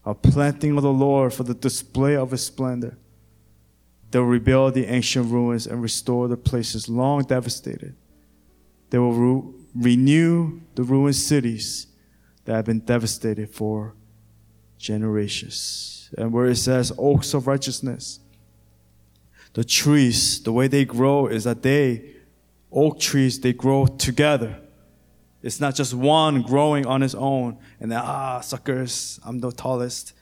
a 0.06 0.14
planting 0.14 0.78
of 0.78 0.84
the 0.84 0.94
Lord 0.94 1.34
for 1.34 1.44
the 1.44 1.54
display 1.54 2.16
of 2.16 2.32
his 2.32 2.46
splendor. 2.46 2.98
They 4.12 4.20
will 4.20 4.26
rebuild 4.26 4.74
the 4.74 4.86
ancient 4.86 5.32
ruins 5.32 5.66
and 5.66 5.82
restore 5.82 6.28
the 6.28 6.38
places 6.38 6.90
long 6.90 7.24
devastated. 7.24 7.96
They 8.90 8.98
will 8.98 9.14
re- 9.14 9.54
renew 9.74 10.62
the 10.76 10.84
ruined 10.84 11.16
cities 11.16 11.88
that 12.44 12.56
have 12.56 12.66
been 12.66 12.82
devastated 12.82 13.50
for 13.50 13.96
generations. 14.78 16.10
And 16.18 16.34
where 16.34 16.48
it 16.48 16.58
says 16.58 16.92
oaks 16.98 17.34
of 17.34 17.48
righteousness, 17.48 18.20
the 19.54 19.64
trees, 19.64 20.44
the 20.44 20.52
way 20.52 20.68
they 20.68 20.84
grow 20.84 21.28
is 21.28 21.46
that 21.46 21.62
they, 21.62 22.16
oak 22.72 23.00
trees, 23.00 23.40
they 23.40 23.54
grow 23.54 23.86
together. 23.86 24.60
It's 25.42 25.62
not 25.62 25.76
just 25.76 25.94
one 25.94 26.42
growing 26.42 26.86
on 26.86 27.02
its 27.02 27.16
own 27.16 27.58
and 27.80 27.92
then, 27.92 28.02
ah, 28.04 28.42
suckers, 28.42 29.22
I'm 29.26 29.40
the 29.40 29.52
tallest. 29.52 30.14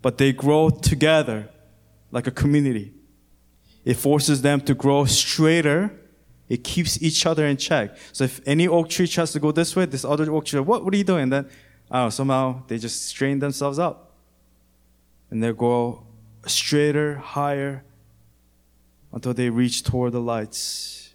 But 0.00 0.16
they 0.16 0.32
grow 0.32 0.70
together 0.70 1.50
like 2.10 2.26
a 2.26 2.30
community. 2.30 2.94
It 3.84 3.94
forces 3.94 4.42
them 4.42 4.60
to 4.62 4.74
grow 4.74 5.04
straighter. 5.04 5.92
It 6.48 6.64
keeps 6.64 7.02
each 7.02 7.26
other 7.26 7.46
in 7.46 7.56
check. 7.56 7.96
So 8.12 8.24
if 8.24 8.40
any 8.46 8.66
oak 8.66 8.88
tree 8.88 9.06
tries 9.06 9.32
to 9.32 9.40
go 9.40 9.52
this 9.52 9.76
way, 9.76 9.86
this 9.86 10.04
other 10.04 10.30
oak 10.32 10.46
tree, 10.46 10.60
what, 10.60 10.84
what 10.84 10.94
are 10.94 10.96
you 10.96 11.04
doing? 11.04 11.28
then 11.30 11.48
oh, 11.90 12.08
somehow 12.08 12.62
they 12.66 12.78
just 12.78 13.06
strain 13.06 13.38
themselves 13.38 13.78
up. 13.78 14.12
And 15.30 15.42
they 15.42 15.52
go 15.52 16.06
straighter, 16.46 17.16
higher, 17.16 17.84
until 19.12 19.34
they 19.34 19.50
reach 19.50 19.82
toward 19.82 20.12
the 20.12 20.20
lights. 20.20 21.14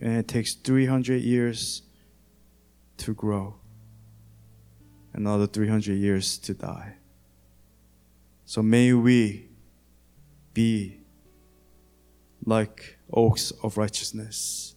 And 0.00 0.18
it 0.18 0.28
takes 0.28 0.54
300 0.54 1.22
years 1.22 1.82
to 2.98 3.14
grow, 3.14 3.56
another 5.12 5.46
300 5.46 5.94
years 5.94 6.38
to 6.38 6.54
die. 6.54 6.96
So 8.44 8.62
may 8.62 8.92
we 8.92 9.48
be 10.52 11.03
like 12.44 12.98
oaks 13.12 13.50
of 13.62 13.76
righteousness 13.76 14.74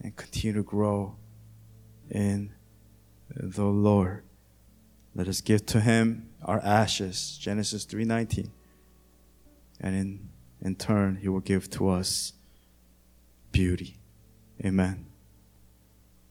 and 0.00 0.14
continue 0.16 0.54
to 0.54 0.62
grow 0.62 1.16
in 2.10 2.52
the 3.34 3.64
Lord. 3.64 4.24
Let 5.14 5.28
us 5.28 5.40
give 5.40 5.64
to 5.66 5.80
him 5.80 6.30
our 6.42 6.60
ashes, 6.60 7.38
Genesis 7.40 7.84
3:19. 7.86 8.50
And 9.80 9.94
in 9.94 10.28
in 10.60 10.76
turn 10.76 11.16
he 11.16 11.28
will 11.28 11.40
give 11.40 11.70
to 11.70 11.88
us 11.88 12.32
beauty. 13.52 13.98
Amen. 14.64 15.06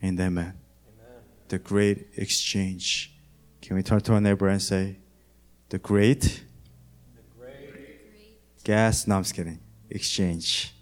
And 0.02 0.20
amen. 0.20 0.44
amen. 0.44 1.22
The 1.48 1.60
great 1.60 2.08
exchange. 2.18 3.14
Can 3.62 3.78
we 3.78 3.84
turn 3.84 4.02
to 4.02 4.14
our 4.14 4.22
neighbor 4.22 4.50
and 4.50 4.62
say, 4.62 4.98
the 5.70 5.78
great, 5.78 6.44
the 7.16 7.22
great 7.40 8.64
gas? 8.64 9.08
No, 9.08 9.16
I'm 9.16 9.24
just 9.24 9.36
kidding. 9.36 9.60
Exchange. 9.94 10.74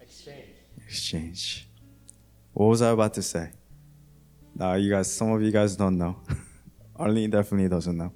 Exchange. 0.00 0.46
Exchange. 0.86 1.68
What 2.52 2.66
was 2.66 2.82
I 2.82 2.90
about 2.90 3.14
to 3.14 3.22
say? 3.22 3.50
Uh, 4.60 4.74
you 4.74 4.90
guys, 4.90 5.12
some 5.12 5.32
of 5.32 5.42
you 5.42 5.50
guys 5.50 5.74
don't 5.74 5.98
know. 5.98 6.20
Arlene 6.96 7.30
definitely 7.30 7.68
doesn't 7.68 7.96
know. 7.96 8.12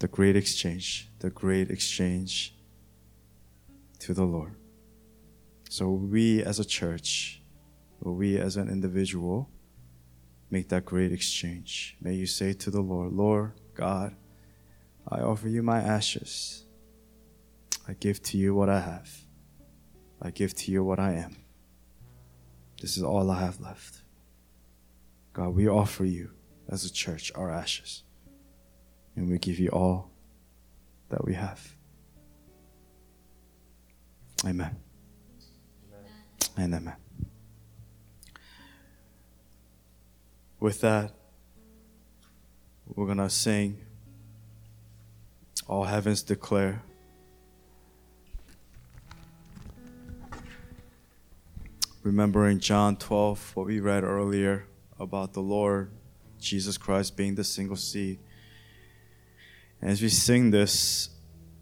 The 0.00 0.08
great 0.08 0.34
exchange, 0.34 1.08
the 1.20 1.30
great 1.30 1.70
exchange 1.70 2.56
to 4.00 4.12
the 4.12 4.24
Lord. 4.24 4.56
So 5.70 5.90
we 5.90 6.42
as 6.42 6.58
a 6.58 6.64
church, 6.64 7.42
or 8.00 8.14
we 8.14 8.38
as 8.38 8.56
an 8.56 8.68
individual, 8.68 9.48
make 10.50 10.68
that 10.70 10.84
great 10.84 11.12
exchange. 11.12 11.96
May 12.00 12.14
you 12.14 12.26
say 12.26 12.54
to 12.54 12.72
the 12.72 12.80
Lord, 12.80 13.12
Lord 13.12 13.52
God, 13.74 14.16
I 15.08 15.20
offer 15.20 15.48
you 15.48 15.62
my 15.62 15.78
ashes. 15.78 16.66
I 17.88 17.94
give 17.94 18.22
to 18.24 18.38
you 18.38 18.54
what 18.54 18.68
I 18.68 18.80
have. 18.80 19.10
I 20.20 20.30
give 20.30 20.54
to 20.54 20.70
you 20.70 20.84
what 20.84 21.00
I 21.00 21.14
am. 21.14 21.36
This 22.80 22.96
is 22.96 23.02
all 23.02 23.30
I 23.30 23.40
have 23.40 23.60
left. 23.60 24.02
God, 25.32 25.54
we 25.54 25.68
offer 25.68 26.04
you 26.04 26.30
as 26.68 26.84
a 26.84 26.92
church 26.92 27.32
our 27.34 27.50
ashes. 27.50 28.04
And 29.16 29.28
we 29.28 29.38
give 29.38 29.58
you 29.58 29.68
all 29.68 30.10
that 31.08 31.24
we 31.24 31.34
have. 31.34 31.76
Amen. 34.44 34.76
amen. 36.56 36.56
And 36.56 36.74
amen. 36.74 36.96
With 40.58 40.80
that, 40.80 41.12
we're 42.86 43.06
going 43.06 43.18
to 43.18 43.30
sing 43.30 43.78
All 45.66 45.84
Heavens 45.84 46.22
Declare. 46.22 46.82
Remembering 52.02 52.58
John 52.58 52.96
12, 52.96 53.52
what 53.54 53.66
we 53.66 53.78
read 53.78 54.02
earlier 54.02 54.66
about 54.98 55.32
the 55.32 55.40
Lord 55.40 55.90
Jesus 56.40 56.76
Christ 56.76 57.16
being 57.16 57.36
the 57.36 57.44
single 57.44 57.76
seed. 57.76 58.18
And 59.80 59.90
as 59.90 60.02
we 60.02 60.08
sing 60.08 60.50
this, 60.50 61.10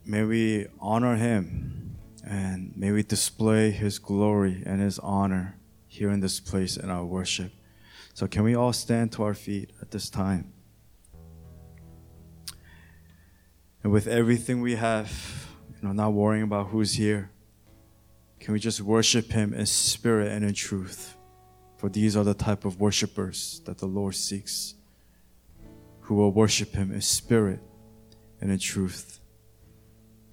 may 0.05 0.25
we 0.25 0.67
honor 0.81 1.17
him 1.17 1.99
and 2.27 2.73
may 2.75 2.91
we 2.91 3.03
display 3.03 3.71
his 3.71 3.99
glory 3.99 4.63
and 4.65 4.81
his 4.81 4.99
honor 4.99 5.59
here 5.87 6.11
in 6.11 6.21
this 6.21 6.41
place 6.41 6.77
in 6.77 6.89
our 6.89 7.05
worship. 7.05 7.53
So, 8.15 8.27
can 8.27 8.43
we 8.43 8.55
all 8.55 8.73
stand 8.73 9.13
to 9.13 9.23
our 9.23 9.35
feet 9.35 9.71
at 9.81 9.91
this 9.91 10.11
time? 10.11 10.53
And 13.83 13.93
with 13.93 14.07
everything 14.07 14.61
we 14.61 14.77
have, 14.77 15.49
you 15.75 15.87
know, 15.87 15.93
not 15.93 16.13
worrying 16.13 16.43
about 16.43 16.69
who's 16.69 16.95
here, 16.95 17.31
can 18.41 18.55
we 18.55 18.59
just 18.59 18.81
worship 18.81 19.31
him 19.31 19.53
in 19.53 19.67
spirit 19.67 20.33
and 20.33 20.45
in 20.45 20.55
truth? 20.55 21.17
For 21.77 21.89
these 21.89 22.17
are 22.17 22.25
the 22.25 22.35
type 22.35 22.65
of 22.65 22.81
worshipers 22.81 23.61
that 23.67 23.79
the 23.79 23.87
Lord 23.87 24.15
seeks, 24.15 24.75
who 26.01 26.15
will 26.15 26.33
worship 26.33 26.75
him 26.75 26.91
in 26.91 27.01
spirit 27.01 27.61
and 28.41 28.51
in 28.51 28.59
truth. 28.59 29.21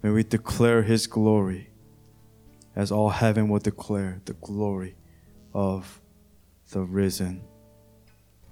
May 0.02 0.10
we 0.10 0.24
declare 0.24 0.84
his 0.84 1.06
glory 1.06 1.70
as 2.76 2.92
all 2.92 3.10
heaven 3.10 3.50
will 3.50 3.60
declare 3.60 4.22
the 4.26 4.34
glory 4.34 4.96
of 5.54 6.02
the 6.72 6.82
risen 6.82 7.44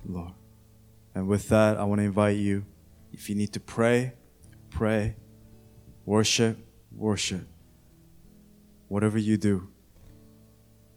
Lord. 0.06 0.34
And 1.14 1.28
with 1.28 1.50
that, 1.50 1.78
I 1.78 1.84
want 1.84 2.00
to 2.00 2.06
invite 2.06 2.38
you, 2.38 2.66
if 3.12 3.30
you 3.30 3.36
need 3.36 3.54
to 3.54 3.60
pray, 3.60 4.14
pray, 4.70 5.16
worship, 6.06 6.58
worship. 6.92 7.48
Whatever 8.88 9.18
you 9.18 9.38
do, 9.38 9.70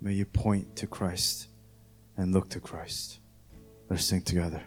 may 0.00 0.12
you 0.12 0.26
point 0.26 0.76
to 0.76 0.86
Christ 0.86 1.48
and 2.16 2.32
look 2.32 2.50
to 2.50 2.60
Christ. 2.60 3.20
Let's 3.88 4.04
sing 4.04 4.22
together. 4.22 4.62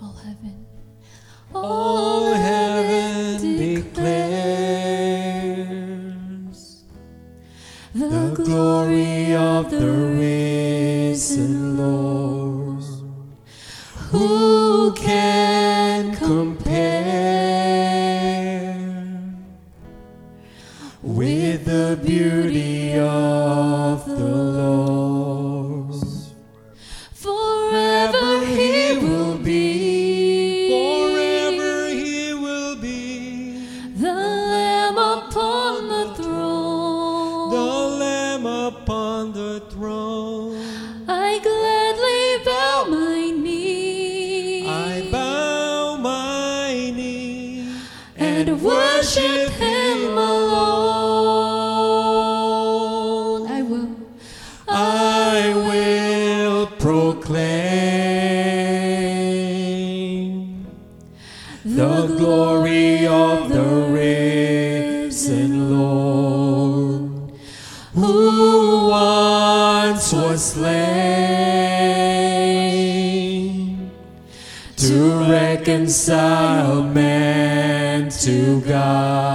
All 0.00 0.12
heaven. 0.12 0.66
All 1.54 1.97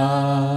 God. 0.04 0.53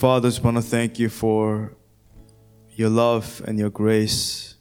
Father, 0.00 0.28
I 0.28 0.30
just 0.30 0.42
want 0.42 0.56
to 0.56 0.62
thank 0.62 0.98
you 0.98 1.10
for 1.10 1.76
your 2.70 2.88
love 2.88 3.42
and 3.46 3.58
your 3.58 3.68
grace 3.68 4.54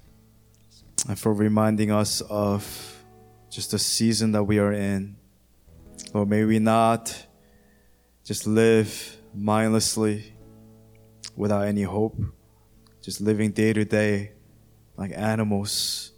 and 1.08 1.18
for 1.18 1.34
reminding 1.34 1.92
us 1.92 2.20
of 2.20 3.06
just 3.50 3.72
the 3.72 3.80
season 3.80 4.34
that 4.34 4.44
we 4.44 4.60
are 4.60 4.74
in. 4.74 5.16
Lord, 6.14 6.28
may 6.28 6.44
we 6.44 6.60
not 6.60 7.26
just 8.26 8.48
live 8.48 9.16
mindlessly 9.34 10.34
without 11.38 11.62
any 11.62 11.84
hope, 11.84 12.22
just 13.02 13.22
living 13.22 13.52
day 13.52 13.72
to 13.72 13.86
day 13.86 14.34
like 14.98 15.14
animals. 15.16 16.12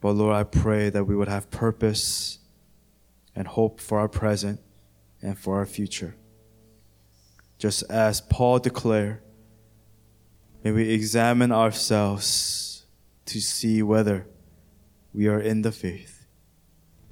But 0.00 0.12
Lord, 0.12 0.34
I 0.34 0.44
pray 0.44 0.88
that 0.88 1.04
we 1.04 1.14
would 1.14 1.28
have 1.28 1.50
purpose 1.50 2.38
and 3.36 3.46
hope 3.46 3.78
for 3.78 3.98
our 3.98 4.08
present 4.08 4.58
and 5.20 5.38
for 5.38 5.58
our 5.58 5.66
future 5.66 6.14
just 7.64 7.82
as 7.84 8.20
Paul 8.20 8.58
declared, 8.58 9.22
may 10.62 10.70
we 10.70 10.90
examine 10.90 11.50
ourselves 11.50 12.84
to 13.24 13.40
see 13.40 13.82
whether 13.82 14.26
we 15.14 15.28
are 15.28 15.40
in 15.40 15.62
the 15.62 15.72
faith. 15.72 16.26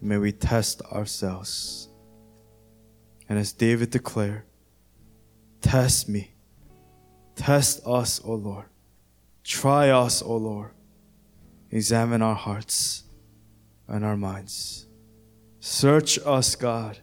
May 0.02 0.18
we 0.18 0.30
test 0.30 0.82
ourselves. 0.82 1.88
And 3.30 3.38
as 3.38 3.54
David 3.54 3.92
declared, 3.92 4.42
test 5.62 6.06
me, 6.06 6.34
test 7.34 7.80
us, 7.86 8.20
O 8.22 8.34
Lord, 8.34 8.66
try 9.44 9.88
us, 9.88 10.20
O 10.20 10.36
Lord, 10.36 10.72
examine 11.70 12.20
our 12.20 12.34
hearts 12.34 13.04
and 13.88 14.04
our 14.04 14.18
minds. 14.18 14.86
Search 15.60 16.18
us, 16.26 16.56
God, 16.56 16.98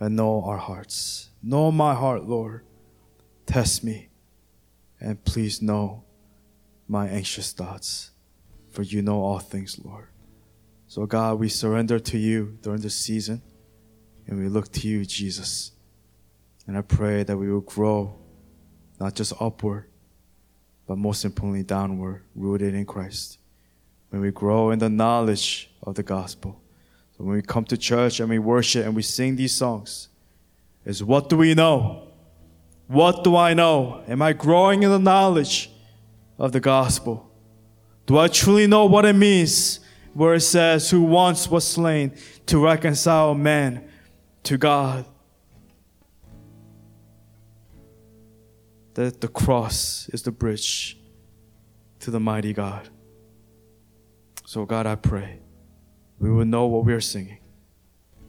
and 0.00 0.16
know 0.16 0.42
our 0.42 0.56
hearts. 0.56 1.28
Know 1.46 1.70
my 1.70 1.94
heart, 1.94 2.24
Lord. 2.24 2.64
Test 3.44 3.84
me, 3.84 4.08
and 4.98 5.22
please 5.26 5.60
know 5.60 6.04
my 6.88 7.06
anxious 7.06 7.52
thoughts, 7.52 8.12
for 8.70 8.80
you 8.80 9.02
know 9.02 9.20
all 9.20 9.40
things, 9.40 9.78
Lord. 9.84 10.08
So, 10.86 11.04
God, 11.04 11.38
we 11.38 11.50
surrender 11.50 11.98
to 11.98 12.16
you 12.16 12.56
during 12.62 12.80
this 12.80 12.96
season, 12.96 13.42
and 14.26 14.38
we 14.38 14.48
look 14.48 14.72
to 14.72 14.88
you, 14.88 15.04
Jesus. 15.04 15.72
And 16.66 16.78
I 16.78 16.80
pray 16.80 17.24
that 17.24 17.36
we 17.36 17.52
will 17.52 17.60
grow, 17.60 18.18
not 18.98 19.14
just 19.14 19.34
upward, 19.38 19.90
but 20.86 20.96
most 20.96 21.26
importantly, 21.26 21.62
downward, 21.62 22.22
rooted 22.34 22.72
in 22.72 22.86
Christ. 22.86 23.38
When 24.08 24.22
we 24.22 24.30
grow 24.30 24.70
in 24.70 24.78
the 24.78 24.88
knowledge 24.88 25.70
of 25.82 25.94
the 25.94 26.02
gospel. 26.02 26.62
So 27.18 27.24
when 27.24 27.36
we 27.36 27.42
come 27.42 27.66
to 27.66 27.76
church 27.76 28.18
and 28.20 28.30
we 28.30 28.38
worship 28.38 28.86
and 28.86 28.96
we 28.96 29.02
sing 29.02 29.36
these 29.36 29.54
songs, 29.54 30.08
is 30.84 31.02
what 31.02 31.28
do 31.28 31.36
we 31.36 31.54
know? 31.54 32.08
What 32.86 33.24
do 33.24 33.36
I 33.36 33.54
know? 33.54 34.02
Am 34.06 34.20
I 34.20 34.32
growing 34.32 34.82
in 34.82 34.90
the 34.90 34.98
knowledge 34.98 35.70
of 36.38 36.52
the 36.52 36.60
gospel? 36.60 37.30
Do 38.06 38.18
I 38.18 38.28
truly 38.28 38.66
know 38.66 38.84
what 38.84 39.04
it 39.04 39.14
means 39.14 39.80
where 40.12 40.34
it 40.34 40.40
says, 40.40 40.90
Who 40.90 41.02
once 41.02 41.50
was 41.50 41.66
slain 41.66 42.12
to 42.46 42.62
reconcile 42.62 43.34
man 43.34 43.88
to 44.44 44.58
God? 44.58 45.06
That 48.94 49.20
the 49.20 49.28
cross 49.28 50.08
is 50.10 50.22
the 50.22 50.30
bridge 50.30 50.98
to 52.00 52.10
the 52.10 52.20
mighty 52.20 52.52
God. 52.52 52.88
So, 54.46 54.64
God, 54.66 54.86
I 54.86 54.94
pray 54.94 55.40
we 56.18 56.30
will 56.30 56.44
know 56.44 56.66
what 56.66 56.84
we 56.84 56.92
are 56.92 57.00
singing, 57.00 57.38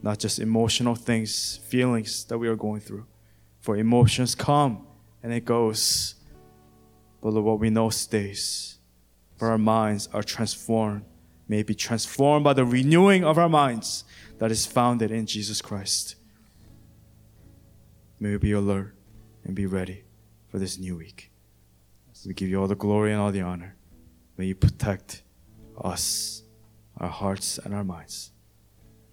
not 0.06 0.20
just 0.20 0.38
emotional 0.38 0.94
things, 0.94 1.58
feelings 1.64 2.24
that 2.26 2.38
we 2.38 2.46
are 2.46 2.54
going 2.54 2.80
through. 2.80 3.04
For 3.58 3.76
emotions 3.76 4.36
come 4.36 4.86
and 5.20 5.32
it 5.32 5.44
goes, 5.44 6.14
but 7.20 7.32
what 7.32 7.58
we 7.58 7.70
know 7.70 7.90
stays. 7.90 8.78
For 9.36 9.50
our 9.50 9.58
minds 9.58 10.08
are 10.12 10.22
transformed, 10.22 11.04
may 11.48 11.64
be 11.64 11.74
transformed 11.74 12.44
by 12.44 12.52
the 12.52 12.64
renewing 12.64 13.24
of 13.24 13.36
our 13.36 13.48
minds 13.48 14.04
that 14.38 14.52
is 14.52 14.64
founded 14.64 15.10
in 15.10 15.26
Jesus 15.26 15.60
Christ. 15.60 16.14
May 18.20 18.30
we 18.30 18.38
be 18.38 18.52
alert 18.52 18.94
and 19.42 19.56
be 19.56 19.66
ready 19.66 20.04
for 20.46 20.60
this 20.60 20.78
new 20.78 20.96
week. 20.98 21.32
We 22.24 22.32
give 22.32 22.48
you 22.48 22.60
all 22.60 22.68
the 22.68 22.76
glory 22.76 23.10
and 23.10 23.20
all 23.20 23.32
the 23.32 23.42
honor. 23.42 23.74
May 24.36 24.44
you 24.46 24.54
protect 24.54 25.24
us, 25.76 26.44
our 26.96 27.08
hearts, 27.08 27.58
and 27.58 27.74
our 27.74 27.82
minds. 27.82 28.30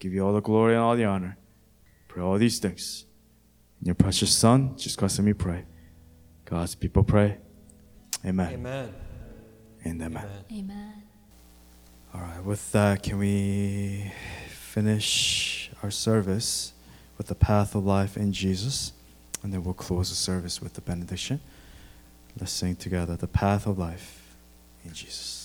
Give 0.03 0.13
you 0.13 0.25
all 0.25 0.33
the 0.33 0.41
glory 0.41 0.73
and 0.73 0.83
all 0.83 0.97
the 0.97 1.05
honor. 1.05 1.37
Pray 2.09 2.21
all 2.21 2.37
these 2.37 2.59
things. 2.59 3.05
In 3.79 3.85
your 3.85 3.95
precious 3.95 4.35
Son, 4.35 4.75
Jesus 4.75 4.97
Christ, 4.97 5.17
let 5.17 5.23
me 5.23 5.31
pray. 5.31 5.63
God's 6.43 6.75
people 6.75 7.05
pray. 7.05 7.37
Amen. 8.25 8.51
Amen. 8.51 8.93
And 9.85 10.01
amen. 10.01 10.27
Amen. 10.51 11.03
All 12.13 12.19
right, 12.19 12.43
with 12.43 12.69
that, 12.73 13.01
can 13.01 13.17
we 13.17 14.11
finish 14.49 15.71
our 15.81 15.89
service 15.89 16.73
with 17.17 17.27
the 17.27 17.35
path 17.35 17.73
of 17.73 17.85
life 17.85 18.17
in 18.17 18.33
Jesus? 18.33 18.91
And 19.41 19.53
then 19.53 19.63
we'll 19.63 19.73
close 19.73 20.09
the 20.09 20.17
service 20.17 20.61
with 20.61 20.73
the 20.73 20.81
benediction. 20.81 21.39
Let's 22.37 22.51
sing 22.51 22.75
together 22.75 23.15
the 23.15 23.29
path 23.29 23.65
of 23.67 23.79
life 23.79 24.35
in 24.83 24.91
Jesus. 24.91 25.42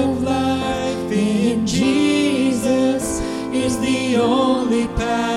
Of 0.00 0.22
life 0.22 1.12
in 1.12 1.66
Jesus 1.66 3.20
is 3.52 3.78
the 3.80 4.16
only 4.16 4.86
path 4.88 5.27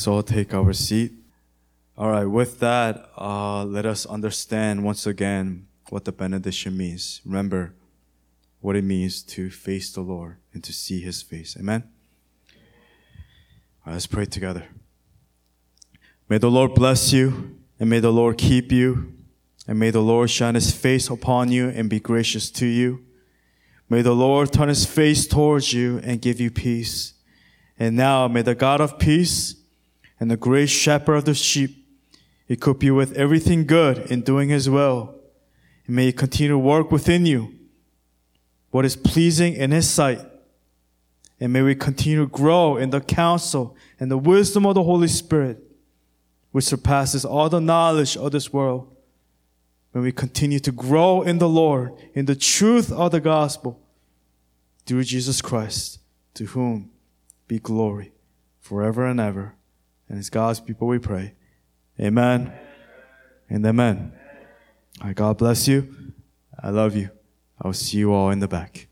Let's 0.00 0.08
all 0.08 0.22
take 0.22 0.54
our 0.54 0.72
seat. 0.72 1.12
All 1.98 2.10
right, 2.10 2.24
with 2.24 2.58
that, 2.60 3.10
uh, 3.18 3.66
let 3.66 3.84
us 3.84 4.06
understand 4.06 4.82
once 4.82 5.06
again 5.06 5.66
what 5.90 6.06
the 6.06 6.10
benediction 6.10 6.74
means. 6.74 7.20
Remember 7.22 7.74
what 8.60 8.76
it 8.76 8.84
means 8.84 9.22
to 9.24 9.50
face 9.50 9.92
the 9.92 10.00
Lord 10.00 10.38
and 10.54 10.64
to 10.64 10.72
see 10.72 11.02
his 11.02 11.20
face. 11.20 11.54
Amen. 11.60 11.82
Let's 13.86 14.06
pray 14.06 14.24
together. 14.24 14.68
May 16.30 16.38
the 16.38 16.50
Lord 16.50 16.74
bless 16.74 17.12
you, 17.12 17.58
and 17.78 17.90
may 17.90 18.00
the 18.00 18.10
Lord 18.10 18.38
keep 18.38 18.72
you, 18.72 19.12
and 19.68 19.78
may 19.78 19.90
the 19.90 20.00
Lord 20.00 20.30
shine 20.30 20.54
his 20.54 20.72
face 20.72 21.10
upon 21.10 21.52
you 21.52 21.68
and 21.68 21.90
be 21.90 22.00
gracious 22.00 22.50
to 22.52 22.64
you. 22.64 23.04
May 23.90 24.00
the 24.00 24.14
Lord 24.14 24.50
turn 24.50 24.70
his 24.70 24.86
face 24.86 25.26
towards 25.26 25.74
you 25.74 26.00
and 26.02 26.22
give 26.22 26.40
you 26.40 26.50
peace. 26.50 27.12
And 27.78 27.96
now 27.96 28.28
may 28.28 28.40
the 28.40 28.54
God 28.54 28.80
of 28.80 28.98
peace 28.98 29.59
and 30.20 30.30
the 30.30 30.36
great 30.36 30.68
shepherd 30.68 31.14
of 31.14 31.24
the 31.24 31.34
sheep 31.34 31.84
equip 32.48 32.82
you 32.82 32.94
with 32.94 33.16
everything 33.16 33.66
good 33.66 33.98
in 34.10 34.20
doing 34.20 34.50
his 34.50 34.68
will. 34.68 35.14
And 35.86 35.96
may 35.96 36.06
he 36.06 36.12
continue 36.12 36.50
to 36.50 36.58
work 36.58 36.92
within 36.92 37.26
you 37.26 37.54
what 38.70 38.84
is 38.84 38.94
pleasing 38.94 39.54
in 39.54 39.70
his 39.70 39.88
sight. 39.88 40.20
And 41.40 41.52
may 41.52 41.62
we 41.62 41.74
continue 41.74 42.20
to 42.20 42.28
grow 42.28 42.76
in 42.76 42.90
the 42.90 43.00
counsel 43.00 43.74
and 43.98 44.10
the 44.10 44.18
wisdom 44.18 44.66
of 44.66 44.74
the 44.74 44.82
Holy 44.82 45.08
Spirit, 45.08 45.58
which 46.52 46.66
surpasses 46.66 47.24
all 47.24 47.48
the 47.48 47.60
knowledge 47.60 48.16
of 48.16 48.30
this 48.30 48.52
world. 48.52 48.94
when 49.92 50.04
we 50.04 50.12
continue 50.12 50.60
to 50.60 50.70
grow 50.70 51.22
in 51.22 51.38
the 51.38 51.48
Lord, 51.48 51.92
in 52.14 52.26
the 52.26 52.36
truth 52.36 52.92
of 52.92 53.10
the 53.10 53.20
gospel, 53.20 53.80
through 54.86 55.04
Jesus 55.04 55.42
Christ, 55.42 55.98
to 56.34 56.44
whom 56.46 56.90
be 57.48 57.58
glory 57.58 58.12
forever 58.60 59.04
and 59.04 59.18
ever. 59.18 59.54
And 60.10 60.18
as 60.18 60.28
God's 60.28 60.58
people 60.58 60.88
we 60.88 60.98
pray. 60.98 61.34
Amen 62.00 62.52
and 63.48 63.64
amen. 63.64 64.12
Right, 65.02 65.14
God 65.14 65.38
bless 65.38 65.68
you. 65.68 66.12
I 66.60 66.70
love 66.70 66.96
you. 66.96 67.10
I 67.60 67.68
will 67.68 67.74
see 67.74 67.98
you 67.98 68.12
all 68.12 68.30
in 68.30 68.40
the 68.40 68.48
back. 68.48 68.88